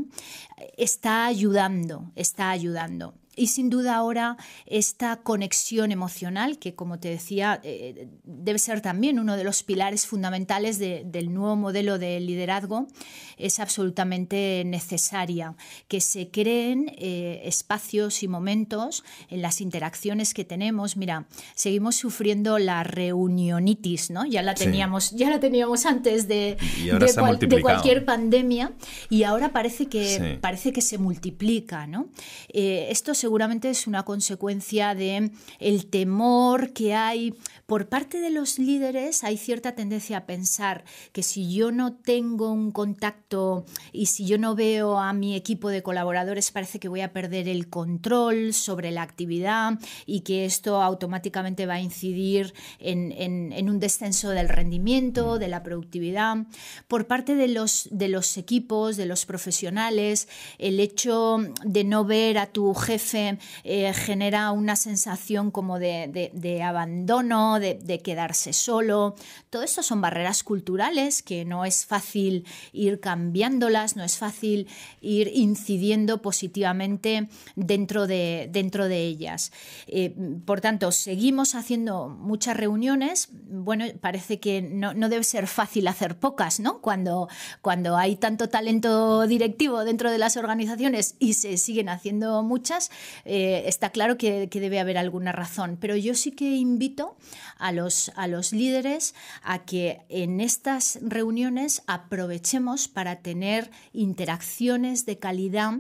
está 0.77 1.27
ayudando, 1.27 2.11
está 2.17 2.51
ayudando. 2.51 3.15
Y 3.39 3.47
sin 3.47 3.71
duda 3.71 3.97
ahora 3.97 4.37
esta 4.67 5.17
conexión 5.17 5.93
emocional, 5.93 6.59
que 6.59 6.75
como 6.75 6.99
te 6.99 7.09
decía, 7.09 7.61
eh, 7.63 8.09
debe 8.25 8.59
ser 8.59 8.81
también 8.81 9.19
uno 9.19 9.37
de 9.37 9.45
los 9.45 9.63
pilares 9.63 10.07
fundamentales 10.07 10.79
del 10.79 11.33
nuevo 11.33 11.57
modelo 11.57 11.99
de 11.99 12.19
liderazgo, 12.21 12.89
es 13.37 13.61
absolutamente 13.61 14.63
necesaria. 14.67 15.55
Que 15.87 16.01
se 16.01 16.31
creen 16.31 16.93
eh, 16.99 17.43
espacios 17.45 18.23
y 18.23 18.29
momentos 18.29 19.05
en 19.31 19.43
las 19.43 19.61
interacciones 19.61 20.35
que 20.35 20.45
tenemos. 20.45 20.97
Mira, 20.97 21.27
seguimos 21.55 21.97
sufriendo 21.97 22.59
la 22.59 22.83
reunionitis, 22.83 24.11
¿no? 24.11 24.27
Ya 24.27 24.43
la 24.43 24.55
teníamos, 24.55 25.13
ya 25.13 25.31
la 25.31 25.39
teníamos 25.39 25.87
antes 25.87 26.27
de, 26.27 26.57
de, 26.83 27.63
cualquier 27.63 28.05
pandemia 28.05 28.73
y 29.09 29.23
ahora 29.23 29.53
parece 29.53 29.87
que, 29.87 30.39
parece 30.41 30.73
que 30.73 30.81
se 30.81 30.99
multiplica, 30.99 31.87
¿no? 31.87 32.09
Eh, 32.49 32.89
esto 32.91 33.15
se 33.15 33.28
seguramente 33.29 33.69
es 33.69 33.87
una 33.87 34.05
consecuencia 34.05 34.95
de 34.95 35.31
el 35.59 35.91
temor 35.91 36.73
que 36.73 36.95
hay 36.95 37.35
por 37.69 37.91
parte 37.91 38.19
de 38.21 38.31
los 38.31 38.59
líderes 38.59 39.25
hay 39.25 39.37
cierta 39.37 39.73
tendencia 39.73 40.17
a 40.17 40.25
pensar 40.25 40.85
que 41.13 41.23
si 41.23 41.53
yo 41.53 41.71
no 41.71 41.93
tengo 41.93 42.51
un 42.51 42.71
contacto 42.71 43.67
y 43.93 44.07
si 44.07 44.25
yo 44.25 44.39
no 44.39 44.55
veo 44.55 44.99
a 44.99 45.13
mi 45.13 45.37
equipo 45.37 45.69
de 45.69 45.83
colaboradores 45.83 46.51
parece 46.51 46.81
que 46.81 46.89
voy 46.89 47.03
a 47.03 47.13
perder 47.13 47.47
el 47.47 47.69
control 47.69 48.55
sobre 48.55 48.91
la 48.91 49.03
actividad 49.03 49.79
y 50.07 50.21
que 50.21 50.47
esto 50.47 50.81
automáticamente 50.81 51.67
va 51.67 51.75
a 51.75 51.81
incidir 51.83 52.55
en, 52.79 53.13
en 53.13 53.69
un 53.69 53.79
descenso 53.79 54.31
del 54.31 54.49
rendimiento, 54.49 55.39
de 55.39 55.49
la 55.49 55.63
productividad. 55.63 56.47
Por 56.89 57.07
parte 57.07 57.35
de 57.35 57.49
los, 57.49 57.87
de 57.91 58.09
los 58.09 58.39
equipos, 58.39 58.97
de 58.97 59.05
los 59.05 59.27
profesionales, 59.27 60.27
el 60.57 60.81
hecho 60.81 61.37
de 61.67 61.85
no 61.85 62.07
ver 62.07 62.39
a 62.39 62.47
tu 62.47 62.73
jefe 62.73 63.39
eh, 63.65 63.93
genera 63.93 64.53
una 64.53 64.75
sensación 64.75 65.51
como 65.51 65.79
de, 65.79 66.63
abandono, 66.65 67.58
de, 67.61 68.01
quedarse 68.05 68.53
solo. 68.53 69.15
Todo 69.51 69.63
esto 69.63 69.83
son 69.83 70.01
barreras 70.01 70.43
culturales 70.43 71.23
que 71.23 71.45
no 71.45 71.65
es 71.65 71.85
fácil 71.85 72.45
ir 72.73 73.01
cambiándolas, 73.01 73.97
no 73.97 74.05
es 74.05 74.19
fácil 74.19 74.69
ir 75.01 75.31
incidiendo 75.35 76.23
positivamente 76.23 77.29
dentro 77.57 78.07
de, 78.07 78.49
dentro 78.53 78.89
de 78.89 79.03
ellas. 79.03 79.53
Eh, 79.87 80.15
por 80.47 80.61
tanto, 80.61 80.93
seguimos 80.93 81.55
haciendo 81.55 82.09
muchas 82.09 82.57
reuniones. 82.57 83.29
Bueno, 83.33 83.87
parece 84.01 84.41
que 84.41 84.63
no, 84.63 84.95
debe 85.09 85.25
ser 85.25 85.47
fácil 85.47 85.89
hacer 85.89 86.19
pocas, 86.19 86.61
¿no? 86.61 86.81
Cuando, 86.81 87.29
cuando 87.63 87.97
hay 87.97 88.17
tanto 88.17 88.49
talento 88.49 89.27
directivo 89.27 89.85
dentro 89.85 90.11
de 90.11 90.19
las 90.19 90.37
organizaciones 90.37 91.17
y 91.19 91.35
se 91.35 91.57
siguen 91.57 91.89
haciendo 91.89 92.43
muchas, 92.43 92.91
eh, 93.25 93.65
está 93.67 93.91
claro 93.91 94.17
que, 94.17 94.49
debe 94.59 94.81
haber 94.81 94.99
alguna 94.99 95.33
razón. 95.33 95.79
Pero 95.81 95.95
yo 95.97 96.15
sí 96.15 96.33
que 96.33 96.57
invito 96.57 97.17
a 97.59 97.73
los, 97.73 98.11
a 98.17 98.27
los 98.27 98.53
líderes 98.53 99.15
a 99.43 99.65
que 99.65 100.03
en 100.09 100.41
estas 100.41 100.99
reuniones 101.03 101.83
aprovechemos 101.87 102.89
para 102.89 103.17
tener 103.17 103.71
interacciones 103.93 105.07
de 105.07 105.19
calidad 105.19 105.75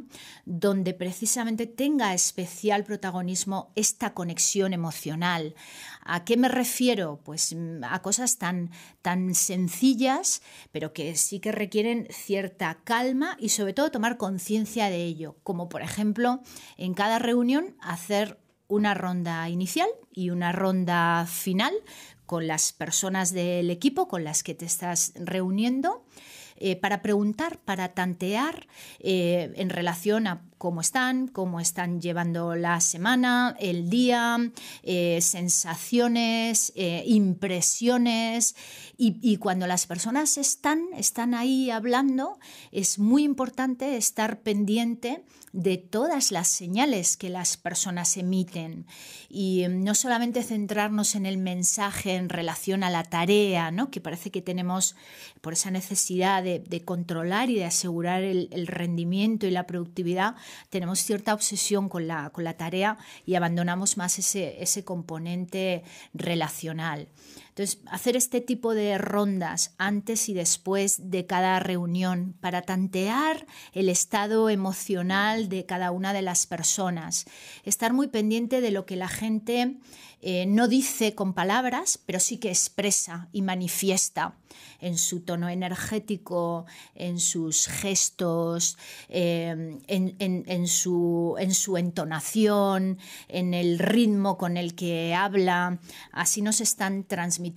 donde 0.44 0.94
precisamente 0.94 1.66
tenga 1.66 2.14
especial 2.14 2.84
protagonismo 2.84 3.72
esta 3.76 4.14
conexión 4.14 4.72
emocional. 4.72 5.54
¿A 6.04 6.24
qué 6.24 6.36
me 6.36 6.48
refiero? 6.48 7.20
Pues 7.22 7.54
mm, 7.54 7.84
a 7.84 8.00
cosas 8.02 8.38
tan, 8.38 8.70
tan 9.02 9.34
sencillas, 9.34 10.42
pero 10.72 10.92
que 10.92 11.14
sí 11.16 11.38
que 11.40 11.52
requieren 11.52 12.08
cierta 12.10 12.78
calma 12.84 13.36
y 13.38 13.50
sobre 13.50 13.74
todo 13.74 13.90
tomar 13.90 14.16
conciencia 14.16 14.90
de 14.90 15.04
ello, 15.04 15.36
como 15.42 15.68
por 15.68 15.82
ejemplo 15.82 16.40
en 16.76 16.94
cada 16.94 17.18
reunión 17.18 17.76
hacer 17.80 18.38
una 18.68 18.94
ronda 18.94 19.48
inicial 19.48 19.88
y 20.12 20.30
una 20.30 20.52
ronda 20.52 21.26
final 21.26 21.72
con 22.26 22.46
las 22.46 22.72
personas 22.72 23.32
del 23.32 23.70
equipo 23.70 24.06
con 24.06 24.22
las 24.22 24.42
que 24.42 24.54
te 24.54 24.66
estás 24.66 25.12
reuniendo 25.16 26.04
eh, 26.60 26.76
para 26.76 27.02
preguntar, 27.02 27.58
para 27.58 27.94
tantear 27.94 28.66
eh, 28.98 29.52
en 29.56 29.70
relación 29.70 30.26
a 30.26 30.42
cómo 30.58 30.80
están, 30.80 31.28
cómo 31.28 31.60
están 31.60 32.00
llevando 32.00 32.54
la 32.54 32.80
semana, 32.80 33.56
el 33.58 33.88
día, 33.88 34.36
eh, 34.82 35.20
sensaciones, 35.22 36.72
impresiones. 37.06 38.54
Y, 39.00 39.36
cuando 39.36 39.68
las 39.68 39.86
personas 39.86 40.36
están, 40.38 40.82
están 40.96 41.32
ahí 41.32 41.70
hablando, 41.70 42.40
es 42.72 42.98
muy 42.98 43.22
importante 43.22 43.96
estar 43.96 44.40
pendiente 44.40 45.22
de 45.52 45.76
todas 45.76 46.32
las 46.32 46.48
señales 46.48 47.16
que 47.16 47.30
las 47.30 47.56
personas 47.56 48.16
emiten. 48.16 48.86
Y 49.28 49.66
no 49.68 49.94
solamente 49.94 50.42
centrarnos 50.42 51.14
en 51.14 51.26
el 51.26 51.38
mensaje 51.38 52.16
en 52.16 52.28
relación 52.28 52.82
a 52.82 52.90
la 52.90 53.04
tarea, 53.04 53.70
¿no? 53.70 53.90
que 53.90 54.00
parece 54.00 54.30
que 54.30 54.42
tenemos 54.42 54.96
por 55.40 55.52
esa 55.52 55.70
necesidad 55.70 56.42
de, 56.42 56.82
controlar 56.84 57.50
y 57.50 57.54
de 57.54 57.64
asegurar 57.64 58.22
el, 58.22 58.66
rendimiento 58.66 59.46
y 59.46 59.50
la 59.50 59.66
productividad, 59.66 60.34
tenemos 60.70 61.00
cierta 61.00 61.34
obsesión 61.34 61.88
con 61.88 62.06
la, 62.08 62.30
con 62.30 62.44
la 62.44 62.56
tarea 62.56 62.98
y 63.26 63.34
abandonamos 63.34 63.96
más 63.96 64.18
ese, 64.18 64.62
ese 64.62 64.84
componente 64.84 65.82
relacional. 66.14 67.08
Entonces, 67.58 67.80
hacer 67.90 68.14
este 68.14 68.40
tipo 68.40 68.72
de 68.72 68.98
rondas 68.98 69.74
antes 69.78 70.28
y 70.28 70.32
después 70.32 71.10
de 71.10 71.26
cada 71.26 71.58
reunión 71.58 72.36
para 72.40 72.62
tantear 72.62 73.48
el 73.72 73.88
estado 73.88 74.48
emocional 74.48 75.48
de 75.48 75.66
cada 75.66 75.90
una 75.90 76.12
de 76.12 76.22
las 76.22 76.46
personas, 76.46 77.24
estar 77.64 77.92
muy 77.92 78.06
pendiente 78.06 78.60
de 78.60 78.70
lo 78.70 78.86
que 78.86 78.94
la 78.94 79.08
gente 79.08 79.76
eh, 80.20 80.46
no 80.46 80.68
dice 80.68 81.16
con 81.16 81.32
palabras, 81.34 81.98
pero 82.06 82.20
sí 82.20 82.38
que 82.38 82.48
expresa 82.48 83.28
y 83.32 83.42
manifiesta 83.42 84.36
en 84.80 84.98
su 84.98 85.20
tono 85.20 85.48
energético, 85.48 86.66
en 86.94 87.20
sus 87.20 87.66
gestos, 87.66 88.76
su, 90.66 91.36
en 91.38 91.54
su 91.54 91.76
entonación, 91.76 92.98
en 93.28 93.54
el 93.54 93.78
ritmo 93.78 94.38
con 94.38 94.56
el 94.56 94.74
que 94.74 95.14
habla. 95.14 95.78
Así 96.12 96.42
nos 96.42 96.60
están 96.60 97.04
transmitiendo 97.04 97.47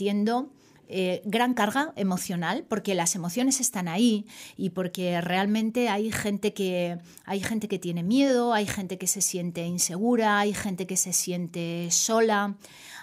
eh, 0.94 1.22
gran 1.24 1.54
carga 1.54 1.94
emocional 1.96 2.66
porque 2.68 2.96
las 2.96 3.16
emociones 3.16 3.62
están 3.62 3.88
ahí 3.88 4.26
y 4.58 4.72
porque 4.72 5.22
realmente 5.22 5.88
hay 5.88 6.12
gente 6.12 6.54
que 6.54 6.98
hay 7.24 7.40
gente 7.40 7.70
que 7.70 7.80
tiene 7.80 8.04
miedo, 8.04 8.54
hay 8.54 8.68
gente 8.68 8.98
que 8.98 9.08
se 9.08 9.22
siente 9.22 9.66
insegura, 9.66 10.40
hay 10.40 10.54
gente 10.54 10.88
que 10.88 10.98
se 10.98 11.14
siente 11.14 11.88
sola. 11.92 12.58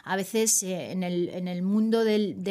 A 0.09 0.17
veces 0.17 0.62
eh, 0.62 0.93
en, 0.93 1.03
el, 1.03 1.62
mundo 1.62 2.03
del, 2.03 2.43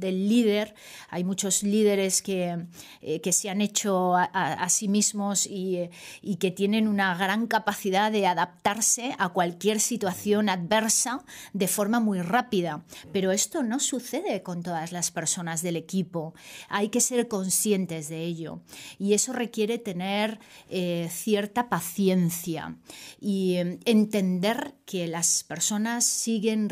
líder 0.00 0.74
hay 1.08 1.24
muchos 1.24 1.64
líderes 1.64 2.22
que, 2.22 2.66
eh, 3.02 3.20
que 3.20 3.32
se 3.32 3.50
han 3.50 3.60
hecho 3.60 4.14
a, 4.14 4.68
sí 4.68 4.86
mismos 4.86 5.46
y, 5.46 5.90
y, 6.22 6.36
que 6.36 6.52
tienen 6.52 6.86
una 6.86 7.16
gran 7.16 7.48
capacidad 7.48 8.12
de 8.12 8.28
adaptarse 8.28 9.16
a 9.18 9.30
cualquier 9.30 9.80
situación 9.80 10.48
adversa 10.48 11.24
de 11.52 11.66
forma 11.66 11.98
muy 11.98 12.20
rápida. 12.20 12.84
Pero 13.12 13.32
esto 13.32 13.64
no 13.64 13.80
sucede 13.80 14.44
con 14.44 14.62
todas 14.62 14.92
las 14.92 15.10
personas 15.10 15.62
del 15.62 15.74
equipo. 15.76 16.34
Hay 16.68 16.90
que 16.90 17.00
ser 17.00 17.26
conscientes 17.26 18.08
de 18.08 18.24
ello. 18.24 18.60
Y 19.00 19.14
eso 19.14 19.32
requiere 19.32 19.78
tener 19.78 20.38
eh, 20.68 21.08
cierta 21.10 21.68
paciencia 21.68 22.76
y 23.20 23.56
eh, 23.56 23.78
entender 23.84 24.74
que 24.86 25.06
las 25.06 25.44
personas 25.44 26.04
siguen 26.04 26.68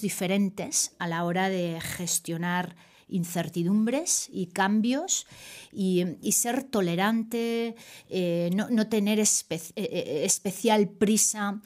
diferentes 0.00 0.92
a 0.98 1.06
la 1.08 1.24
hora 1.24 1.48
de 1.48 1.80
gestionar 1.80 2.76
incertidumbres 3.08 4.28
y 4.32 4.46
cambios 4.46 5.26
y, 5.72 6.04
ser 6.32 6.64
tolerante, 6.64 7.76
eh, 8.08 8.50
no, 8.54 8.88
tener 8.88 9.18
especial 9.20 10.88
prisa, 10.88 11.60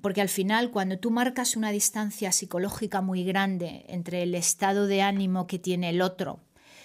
porque 0.00 0.20
al 0.20 0.28
final 0.28 0.70
cuando 0.70 0.98
tú 0.98 1.10
marcas 1.10 1.56
una 1.56 1.70
distancia 1.70 2.32
psicológica 2.32 3.00
muy 3.00 3.24
grande 3.24 3.84
entre 3.88 4.22
el 4.22 4.34
estado 4.34 4.86
de 4.86 5.02
ánimo 5.02 5.46
que 5.46 5.58
tiene 5.58 5.90
el 5.90 6.02
otro, 6.02 6.40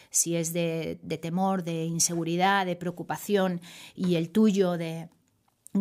si 0.10 0.36
es 0.36 0.54
de, 0.54 1.00
temor, 1.22 1.64
de 1.64 1.86
inseguridad, 1.86 2.66
de 2.66 2.76
preocupación, 2.76 3.62
y 3.96 4.16
el 4.16 4.30
tuyo 4.30 4.78
de 4.78 5.10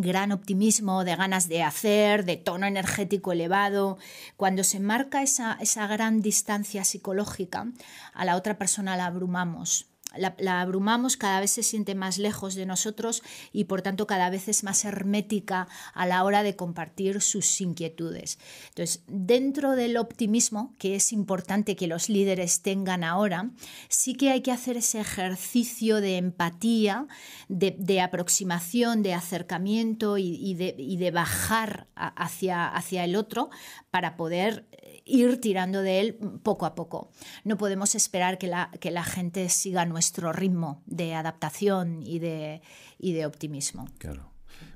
gran 0.00 0.32
optimismo, 0.32 1.04
de 1.04 1.16
ganas 1.16 1.48
de 1.48 1.62
hacer, 1.62 2.24
de 2.24 2.36
tono 2.36 2.66
energético 2.66 3.32
elevado, 3.32 3.98
cuando 4.36 4.64
se 4.64 4.80
marca 4.80 5.22
esa, 5.22 5.58
esa 5.60 5.86
gran 5.86 6.22
distancia 6.22 6.84
psicológica, 6.84 7.66
a 8.12 8.24
la 8.24 8.36
otra 8.36 8.58
persona 8.58 8.96
la 8.96 9.06
abrumamos 9.06 9.86
la, 10.18 10.60
abrumamos, 10.60 11.16
cada 11.16 11.40
vez 11.40 11.50
se 11.50 11.62
siente 11.62 11.94
más 11.94 12.18
lejos 12.18 12.54
de 12.54 12.66
nosotros 12.66 13.22
y 13.52 13.64
por 13.64 13.82
tanto 13.82 14.06
cada 14.06 14.30
vez 14.30 14.48
es 14.48 14.64
más 14.64 14.84
hermética 14.84 15.68
a 15.94 16.06
la 16.06 16.24
hora 16.24 16.42
de 16.42 16.56
compartir 16.56 17.20
sus 17.20 17.60
inquietudes. 17.60 18.38
Entonces, 18.68 19.02
dentro 19.06 19.72
del 19.72 19.96
optimismo, 19.96 20.74
que 20.78 20.96
es 20.96 21.12
importante 21.12 21.76
que 21.76 21.86
los 21.86 22.08
líderes 22.08 22.62
tengan 22.62 23.04
ahora, 23.04 23.50
sí 23.88 24.14
que 24.14 24.30
hay 24.30 24.42
que 24.42 24.52
hacer 24.52 24.76
ese 24.76 25.00
ejercicio 25.00 26.00
de 26.00 26.16
empatía, 26.16 27.06
de, 27.48 28.00
aproximación, 28.00 29.02
de 29.02 29.14
acercamiento 29.14 30.18
y, 30.18 30.54
de, 30.54 31.10
bajar 31.10 31.88
hacia, 31.94 32.68
hacia 32.68 33.04
el 33.04 33.16
otro 33.16 33.50
para 33.90 34.16
poder 34.16 34.66
ir 35.06 35.40
tirando 35.40 35.82
de 35.82 36.00
él 36.00 36.14
poco 36.42 36.66
a 36.66 36.74
poco. 36.74 37.10
No 37.44 37.56
podemos 37.56 37.94
esperar 37.94 38.38
que 38.38 38.48
la, 38.48 38.70
que 38.80 38.90
la 38.90 39.04
gente 39.04 39.48
siga 39.48 39.86
nuestro 39.86 40.05
ritmo 40.32 40.82
de 40.86 41.14
adaptación 41.14 42.02
y 42.02 42.18
de, 42.18 42.62
y 42.98 43.12
de 43.12 43.26
optimismo. 43.26 43.88
Claro. 43.98 44.30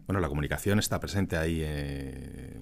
Bueno, 0.06 0.20
la 0.20 0.28
comunicación 0.28 0.78
está 0.78 1.00
presente 1.00 1.36
ahí 1.36 1.60
eh, 1.62 2.58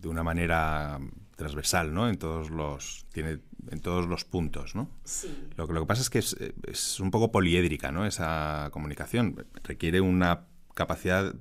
de 0.00 0.08
una 0.08 0.22
manera 0.22 0.98
transversal, 1.36 1.92
¿no? 1.94 2.08
En 2.08 2.18
todos 2.18 2.50
los 2.50 3.06
tiene 3.12 3.40
en 3.70 3.80
todos 3.80 4.06
los 4.06 4.24
puntos, 4.24 4.76
¿no? 4.76 4.88
Sí. 5.04 5.28
Lo, 5.56 5.66
lo 5.66 5.80
que 5.80 5.86
pasa 5.86 6.02
es 6.02 6.10
que 6.10 6.20
es, 6.20 6.36
es, 6.68 7.00
un 7.00 7.10
poco 7.10 7.32
poliédrica, 7.32 7.90
¿no? 7.90 8.06
Esa 8.06 8.68
comunicación 8.72 9.44
requiere 9.64 10.00
una 10.00 10.46
capacidad 10.74 11.34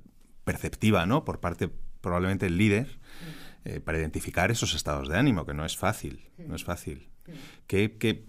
perceptiva, 0.44 1.06
¿no? 1.06 1.24
Por 1.24 1.40
parte 1.40 1.70
probablemente 2.02 2.48
el 2.48 2.58
líder. 2.58 3.00
Eh, 3.68 3.80
para 3.80 3.98
identificar 3.98 4.52
esos 4.52 4.76
estados 4.76 5.10
de 5.10 5.18
ánimo, 5.18 5.44
que 5.44 5.56
no 5.56 5.66
es 5.66 5.76
fácil, 5.76 6.30
no 6.38 6.56
es 6.56 6.64
fácil. 6.64 7.10
¿Qué, 7.66 7.98
qué, 7.98 8.28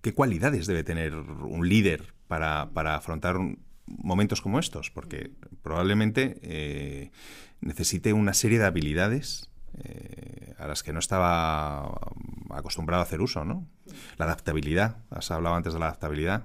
qué 0.00 0.14
cualidades 0.14 0.66
debe 0.66 0.84
tener 0.84 1.14
un 1.14 1.68
líder 1.68 2.14
para, 2.28 2.70
para 2.72 2.94
afrontar 2.94 3.36
momentos 3.86 4.40
como 4.40 4.58
estos? 4.58 4.90
Porque 4.90 5.32
probablemente 5.62 6.38
eh, 6.42 7.10
necesite 7.60 8.12
una 8.12 8.34
serie 8.34 8.58
de 8.58 8.66
habilidades 8.66 9.50
eh, 9.84 10.54
a 10.58 10.66
las 10.66 10.82
que 10.82 10.92
no 10.92 10.98
estaba 10.98 11.98
acostumbrado 12.50 13.02
a 13.02 13.04
hacer 13.04 13.20
uso, 13.20 13.44
¿no? 13.44 13.66
La 14.16 14.26
adaptabilidad, 14.26 15.04
has 15.10 15.30
hablado 15.30 15.56
antes 15.56 15.72
de 15.72 15.78
la 15.78 15.86
adaptabilidad, 15.86 16.44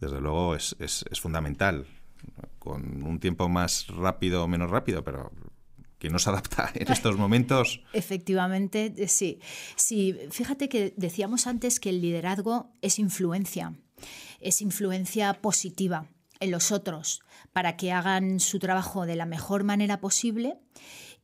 desde 0.00 0.20
luego 0.20 0.54
es, 0.54 0.76
es, 0.78 1.04
es 1.10 1.20
fundamental. 1.20 1.86
Con 2.58 3.02
un 3.02 3.18
tiempo 3.18 3.48
más 3.48 3.88
rápido 3.88 4.44
o 4.44 4.48
menos 4.48 4.70
rápido, 4.70 5.02
pero 5.02 5.32
que 6.02 6.10
no 6.10 6.18
se 6.18 6.30
adapta 6.30 6.72
en 6.74 6.90
estos 6.90 7.16
momentos. 7.16 7.80
Efectivamente, 7.92 8.92
eh, 8.96 9.06
sí. 9.06 9.38
Sí, 9.76 10.18
fíjate 10.32 10.68
que 10.68 10.94
decíamos 10.96 11.46
antes 11.46 11.78
que 11.78 11.90
el 11.90 12.02
liderazgo 12.02 12.72
es 12.82 12.98
influencia, 12.98 13.74
es 14.40 14.62
influencia 14.62 15.34
positiva 15.34 16.08
en 16.40 16.50
los 16.50 16.72
otros 16.72 17.22
para 17.52 17.76
que 17.76 17.92
hagan 17.92 18.40
su 18.40 18.58
trabajo 18.58 19.06
de 19.06 19.14
la 19.14 19.26
mejor 19.26 19.62
manera 19.62 20.00
posible 20.00 20.58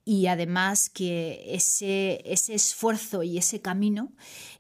y 0.05 0.29
además 0.29 0.91
que 0.91 1.43
ese, 1.49 2.23
ese 2.25 2.55
esfuerzo 2.55 3.25
y 3.25 3.37
ese 3.37 3.61
camino 3.61 4.12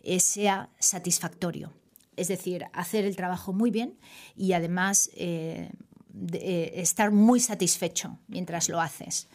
eh, 0.02 0.18
sea 0.18 0.68
satisfactorio. 0.80 1.72
Es 2.16 2.26
decir, 2.26 2.64
hacer 2.72 3.04
el 3.04 3.14
trabajo 3.14 3.52
muy 3.52 3.70
bien 3.70 4.00
y 4.34 4.52
además 4.52 5.10
eh, 5.14 5.70
eh, 6.32 6.72
estar 6.74 7.12
muy 7.12 7.38
satisfecho 7.38 8.18
mientras 8.26 8.68
lo 8.68 8.80
haces. 8.80 9.28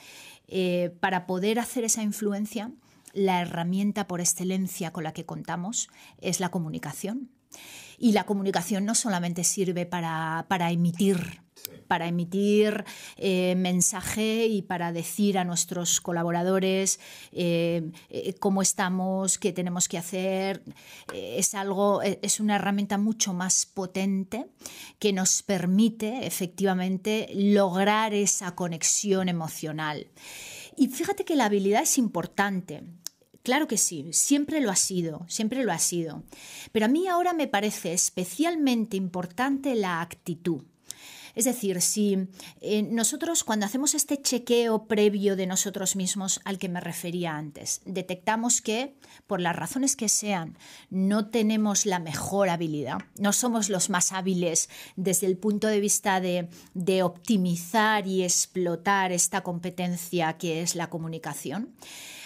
Para 0.99 1.25
poder 1.25 1.59
hacer 1.59 1.83
esa 1.83 2.03
influencia, 2.03 2.71
la 3.13 3.41
herramienta 3.41 4.07
por 4.07 4.21
excelencia 4.21 4.91
con 4.91 5.03
la 5.03 5.13
que 5.13 5.25
contamos 5.25 5.89
es 6.19 6.39
la 6.39 6.49
comunicación. 6.49 7.29
Y 7.97 8.11
la 8.13 8.25
comunicación 8.25 8.85
no 8.85 8.95
solamente 8.95 9.43
sirve 9.43 9.85
para, 9.85 10.45
para 10.49 10.71
emitir 10.71 11.42
para 11.87 12.07
emitir 12.07 12.85
eh, 13.17 13.55
mensaje 13.57 14.47
y 14.47 14.61
para 14.61 14.91
decir 14.91 15.37
a 15.37 15.43
nuestros 15.43 16.01
colaboradores 16.01 16.99
eh, 17.31 17.91
eh, 18.09 18.33
cómo 18.39 18.61
estamos, 18.61 19.37
qué 19.37 19.53
tenemos 19.53 19.87
que 19.87 19.97
hacer. 19.97 20.63
es 21.13 21.53
algo, 21.53 22.01
es 22.01 22.39
una 22.39 22.55
herramienta 22.55 22.97
mucho 22.97 23.33
más 23.33 23.65
potente 23.65 24.47
que 24.99 25.13
nos 25.13 25.43
permite 25.43 26.25
efectivamente 26.25 27.29
lograr 27.33 28.13
esa 28.13 28.55
conexión 28.55 29.29
emocional. 29.29 30.07
Y 30.75 30.87
fíjate 30.87 31.25
que 31.25 31.35
la 31.35 31.45
habilidad 31.45 31.83
es 31.83 31.97
importante. 31.97 32.83
Claro 33.43 33.67
que 33.67 33.77
sí, 33.77 34.07
siempre 34.11 34.61
lo 34.61 34.71
ha 34.71 34.75
sido, 34.77 35.25
siempre 35.27 35.65
lo 35.65 35.73
ha 35.73 35.79
sido. 35.79 36.23
Pero 36.71 36.85
a 36.85 36.89
mí 36.89 37.07
ahora 37.07 37.33
me 37.33 37.47
parece 37.47 37.91
especialmente 37.91 38.95
importante 38.95 39.75
la 39.75 39.99
actitud. 39.99 40.63
Es 41.35 41.45
decir, 41.45 41.81
si 41.81 42.27
eh, 42.61 42.83
nosotros 42.83 43.43
cuando 43.43 43.65
hacemos 43.65 43.95
este 43.95 44.21
chequeo 44.21 44.85
previo 44.85 45.35
de 45.35 45.47
nosotros 45.47 45.95
mismos 45.95 46.39
al 46.45 46.59
que 46.59 46.69
me 46.69 46.79
refería 46.79 47.35
antes, 47.35 47.81
detectamos 47.85 48.61
que, 48.61 48.95
por 49.25 49.41
las 49.41 49.55
razones 49.55 49.95
que 49.95 50.09
sean, 50.09 50.57
no 50.89 51.29
tenemos 51.29 51.85
la 51.85 51.99
mejor 51.99 52.49
habilidad, 52.49 52.99
no 53.17 53.33
somos 53.33 53.69
los 53.69 53.89
más 53.89 54.11
hábiles 54.11 54.69
desde 54.95 55.25
el 55.27 55.37
punto 55.37 55.67
de 55.67 55.79
vista 55.79 56.21
de, 56.21 56.49
de 56.73 57.03
optimizar 57.03 58.05
y 58.05 58.23
explotar 58.23 59.11
esta 59.11 59.41
competencia 59.41 60.37
que 60.37 60.61
es 60.61 60.75
la 60.75 60.89
comunicación, 60.89 61.73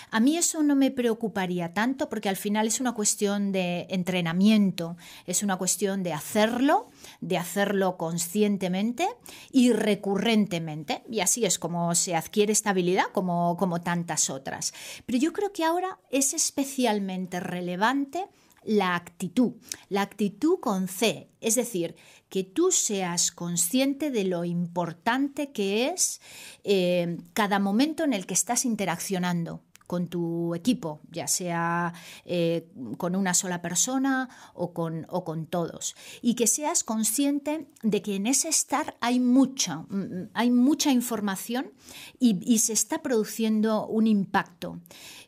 a 0.09 0.19
mí 0.19 0.37
eso 0.37 0.63
no 0.63 0.75
me 0.75 0.91
preocuparía 0.91 1.73
tanto 1.73 2.09
porque 2.09 2.29
al 2.29 2.37
final 2.37 2.67
es 2.67 2.79
una 2.79 2.93
cuestión 2.93 3.51
de 3.51 3.87
entrenamiento, 3.89 4.95
es 5.25 5.43
una 5.43 5.57
cuestión 5.57 6.03
de 6.03 6.13
hacerlo, 6.13 6.87
de 7.19 7.37
hacerlo 7.37 7.97
conscientemente 7.97 9.07
y 9.51 9.73
recurrentemente. 9.73 11.03
Y 11.09 11.19
así 11.19 11.45
es 11.45 11.59
como 11.59 11.93
se 11.95 12.15
adquiere 12.15 12.53
estabilidad 12.53 13.05
como, 13.11 13.57
como 13.57 13.81
tantas 13.81 14.29
otras. 14.29 14.73
Pero 15.05 15.19
yo 15.19 15.33
creo 15.33 15.51
que 15.51 15.65
ahora 15.65 15.99
es 16.09 16.33
especialmente 16.33 17.39
relevante 17.39 18.27
la 18.63 18.95
actitud, 18.95 19.53
la 19.87 20.01
actitud 20.01 20.59
con 20.59 20.89
C, 20.89 21.29
es 21.39 21.55
decir, 21.55 21.95
que 22.29 22.43
tú 22.43 22.71
seas 22.71 23.31
consciente 23.31 24.11
de 24.11 24.25
lo 24.25 24.43
importante 24.43 25.51
que 25.51 25.87
es 25.87 26.19
eh, 26.65 27.17
cada 27.33 27.59
momento 27.59 28.03
en 28.03 28.11
el 28.11 28.25
que 28.25 28.33
estás 28.33 28.65
interaccionando 28.65 29.63
con 29.87 30.09
tu 30.09 30.53
equipo, 30.53 30.99
ya 31.09 31.27
sea 31.27 31.93
eh, 32.25 32.69
con 32.97 33.15
una 33.15 33.33
sola 33.33 33.61
persona 33.61 34.29
o 34.53 34.73
con, 34.73 35.07
o 35.09 35.23
con 35.23 35.47
todos. 35.47 35.95
Y 36.21 36.35
que 36.35 36.45
seas 36.45 36.83
consciente 36.83 37.67
de 37.81 38.01
que 38.01 38.15
en 38.15 38.27
ese 38.27 38.49
estar 38.49 38.97
hay 38.99 39.19
mucha, 39.19 39.77
mm, 39.89 40.29
hay 40.33 40.51
mucha 40.51 40.91
información 40.91 41.71
y, 42.19 42.37
y 42.43 42.59
se 42.59 42.73
está 42.73 43.01
produciendo 43.01 43.87
un 43.87 44.07
impacto. 44.07 44.79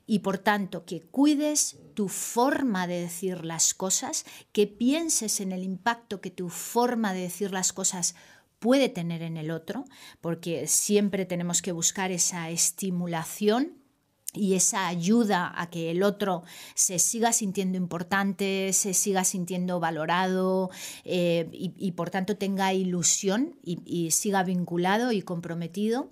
Y 0.06 0.19
por 0.19 0.39
tanto, 0.39 0.86
que 0.86 1.02
cuides 1.02 1.78
tu 1.93 2.10
forma 2.10 2.88
de 2.88 3.02
decir 3.02 3.45
las 3.45 3.74
cosas, 3.74 4.26
que 4.52 4.67
pienses 4.67 5.39
en 5.39 5.52
el 5.52 5.63
impacto 5.63 6.19
que 6.19 6.32
tu 6.32 6.50
forma 6.50 7.13
de 7.13 7.22
decir 7.22 7.52
las 7.52 7.72
cosas 7.74 8.15
puede 8.60 8.89
tener 8.89 9.22
en 9.22 9.38
el 9.38 9.52
otro, 9.52 9.86
porque 10.19 10.67
siempre 10.67 11.26
tenemos 11.26 11.62
que 11.62 11.72
buscar 11.72 12.12
esa 12.12 12.50
estimulación 12.50 13.79
y 14.34 14.54
esa 14.54 14.88
ayuda 14.88 15.52
a 15.56 15.70
que 15.70 15.92
el 15.92 16.04
otro 16.04 16.44
se 16.76 17.00
siga 17.00 17.34
sintiendo 17.34 17.78
importante, 17.78 18.72
se 18.74 18.94
siga 18.94 19.24
sintiendo 19.24 19.80
valorado 19.80 20.70
eh, 21.04 21.50
y, 21.52 21.92
por 21.94 22.10
tanto 22.12 22.38
tenga 22.38 22.74
ilusión 22.74 23.56
y 23.63 24.12
siga 24.12 24.44
vinculado 24.44 25.12
y 25.12 25.22
comprometido 25.22 26.12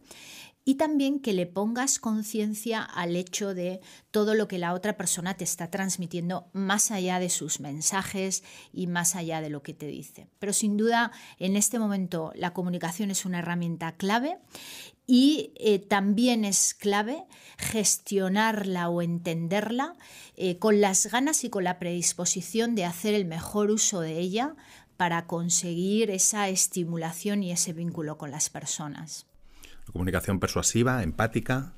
y 0.67 0.75
también 0.75 1.21
que 1.21 1.32
le 1.32 1.45
pongas 1.45 1.97
conciencia 1.97 2.82
al 2.82 3.15
hecho 3.15 3.53
de 3.53 3.80
todo 4.12 4.34
lo 4.34 4.49
que 4.49 4.58
la 4.58 4.73
otra 4.73 4.97
persona 4.97 5.34
te 5.36 5.45
está 5.45 5.71
transmitiendo 5.71 6.49
más 6.51 6.91
allá 6.91 7.19
de 7.19 7.30
sus 7.30 7.62
mensajes 7.62 8.43
y 8.73 8.88
más 8.88 9.15
allá 9.15 9.39
de 9.39 9.49
lo 9.49 9.63
que 9.63 9.73
te 9.73 9.88
dice. 9.88 10.27
Pero 10.39 10.51
sin 10.51 10.75
duda, 10.75 11.13
en 11.39 11.56
este 11.56 11.80
momento 11.80 12.34
la 12.36 12.51
comunicación 12.51 13.12
es 13.12 13.23
una 13.23 13.39
herramienta 13.39 13.93
clave 13.93 14.39
y 15.08 15.54
eh, 15.56 15.80
también 15.80 16.43
es 16.46 16.74
clave 16.74 17.24
gestionarla 17.58 18.89
o 18.89 19.02
entenderla 19.02 19.96
eh, 20.36 20.60
con 20.60 20.82
las 20.82 21.08
ganas 21.08 21.43
y 21.46 21.50
con 21.50 21.63
la 21.63 21.80
predisposición 21.80 22.76
de 22.76 22.86
hacer 22.86 23.15
el 23.15 23.26
mejor 23.26 23.72
uso 23.72 24.02
de 24.02 24.20
ella 24.20 24.56
para 24.98 25.26
conseguir 25.26 26.12
esa 26.12 26.50
estimulación 26.50 27.41
y 27.41 27.52
ese 27.52 27.72
vínculo 27.72 28.17
con 28.17 28.32
las 28.32 28.50
personas. 28.50 29.26
Comunicación 29.91 30.39
persuasiva, 30.39 31.02
empática. 31.02 31.74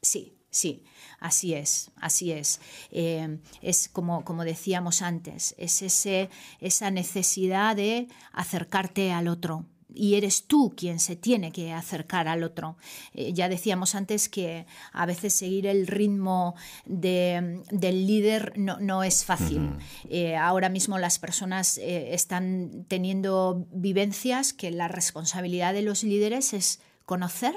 Sí, 0.00 0.34
Sí, 0.54 0.84
así 1.18 1.52
es, 1.52 1.90
así 1.96 2.30
es. 2.30 2.60
Eh, 2.92 3.40
es 3.60 3.88
como, 3.88 4.24
como 4.24 4.44
decíamos 4.44 5.02
antes, 5.02 5.52
es 5.58 5.82
ese, 5.82 6.30
esa 6.60 6.92
necesidad 6.92 7.74
de 7.74 8.06
acercarte 8.32 9.10
al 9.10 9.26
otro, 9.26 9.66
y 9.94 10.16
eres 10.16 10.46
tú 10.46 10.74
quien 10.76 10.98
se 11.00 11.16
tiene 11.16 11.52
que 11.52 11.72
acercar 11.72 12.28
al 12.28 12.42
otro. 12.42 12.76
Eh, 13.12 13.32
ya 13.32 13.48
decíamos 13.48 13.94
antes 13.94 14.28
que 14.28 14.66
a 14.92 15.06
veces 15.06 15.34
seguir 15.34 15.66
el 15.66 15.86
ritmo 15.86 16.54
del 16.86 18.06
líder 18.06 18.52
no, 18.56 19.02
es 19.02 19.24
fácil. 19.24 19.70
Eh, 20.08 20.36
ahora 20.36 20.68
mismo 20.68 20.98
las 20.98 21.18
personas 21.18 21.78
están 21.78 22.84
teniendo 22.88 23.66
vivencias 23.72 24.52
que 24.52 24.70
la 24.70 24.88
responsabilidad 24.88 25.72
de 25.72 25.82
los 25.82 26.02
líderes 26.04 26.52
es 26.52 26.80
conocer 27.04 27.54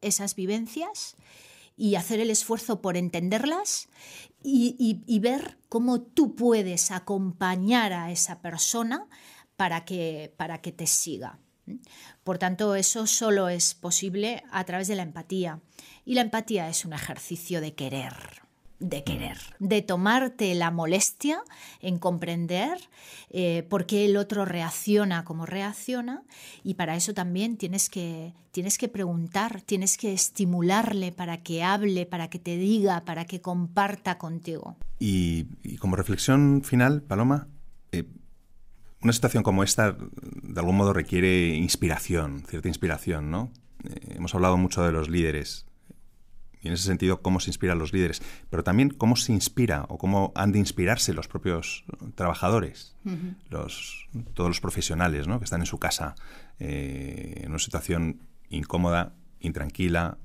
esas 0.00 0.34
vivencias 0.34 1.16
y 1.76 1.96
hacer 1.96 2.20
el 2.20 2.30
esfuerzo 2.30 2.80
por 2.80 2.96
entenderlas 2.96 3.88
y, 4.42 5.18
ver 5.20 5.58
cómo 5.68 6.02
tú 6.02 6.36
puedes 6.36 6.90
acompañar 6.90 7.92
a 7.92 8.10
esa 8.10 8.42
persona 8.42 9.08
para 9.56 9.84
que, 9.84 10.34
para 10.36 10.60
que 10.60 10.70
te 10.70 10.86
siga. 10.86 11.38
Por 12.22 12.38
tanto, 12.38 12.74
eso 12.74 13.06
solo 13.06 13.48
es 13.48 13.74
posible 13.74 14.42
a 14.50 14.64
través 14.64 14.88
de 14.88 14.96
la 14.96 15.02
empatía. 15.02 15.60
Y 16.04 16.14
la 16.14 16.22
empatía 16.22 16.68
es 16.68 16.84
un 16.84 16.92
ejercicio 16.92 17.60
de 17.60 17.74
querer 17.74 18.44
de 18.80 19.04
querer, 19.04 19.38
de 19.60 19.82
tomarte 19.82 20.54
la 20.54 20.70
molestia 20.70 21.42
en 21.80 21.98
comprender 21.98 22.78
eh, 23.30 23.64
por 23.68 23.86
qué 23.86 24.04
el 24.04 24.16
otro 24.16 24.44
reacciona 24.44 25.24
como 25.24 25.46
reacciona 25.46 26.22
y 26.62 26.74
para 26.74 26.96
eso 26.96 27.14
también 27.14 27.56
tienes 27.56 27.88
que, 27.88 28.34
tienes 28.50 28.76
que 28.76 28.88
preguntar, 28.88 29.62
tienes 29.62 29.96
que 29.96 30.12
estimularle 30.12 31.12
para 31.12 31.42
que 31.42 31.62
hable, 31.62 32.04
para 32.04 32.28
que 32.28 32.38
te 32.38 32.56
diga, 32.56 33.04
para 33.04 33.24
que 33.24 33.40
comparta 33.40 34.18
contigo. 34.18 34.76
Y, 34.98 35.46
como 35.78 35.96
reflexión 35.96 36.62
final, 36.62 37.02
Paloma, 37.02 37.48
eh, 37.92 38.04
una 39.04 39.12
situación 39.12 39.42
como 39.42 39.62
esta 39.62 39.92
de 39.92 40.60
algún 40.60 40.76
modo 40.76 40.92
requiere 40.92 41.48
inspiración, 41.54 42.42
cierta 42.48 42.68
inspiración, 42.68 43.30
¿no? 43.30 43.52
Eh, 43.84 44.14
hemos 44.16 44.34
hablado 44.34 44.56
mucho 44.56 44.82
de 44.82 44.92
los 44.92 45.08
líderes 45.08 45.66
y 46.62 46.68
en 46.68 46.74
ese 46.74 46.84
sentido 46.84 47.20
cómo 47.20 47.40
se 47.40 47.50
inspiran 47.50 47.78
los 47.78 47.92
líderes, 47.92 48.22
pero 48.48 48.64
también 48.64 48.88
cómo 48.88 49.16
se 49.16 49.32
inspira 49.32 49.84
o 49.90 49.98
cómo 49.98 50.32
han 50.34 50.50
de 50.50 50.58
inspirarse 50.58 51.12
los 51.12 51.28
propios 51.28 51.84
trabajadores, 52.14 52.96
los, 53.50 54.08
todos 54.32 54.48
los 54.48 54.60
profesionales 54.62 55.28
¿no? 55.28 55.38
que 55.38 55.44
están 55.44 55.60
en 55.60 55.66
su 55.66 55.78
casa 55.78 56.14
eh, 56.58 57.42
en 57.42 57.50
una 57.50 57.58
situación 57.58 58.22
incómoda, 58.48 59.14
intranquila, 59.40 60.16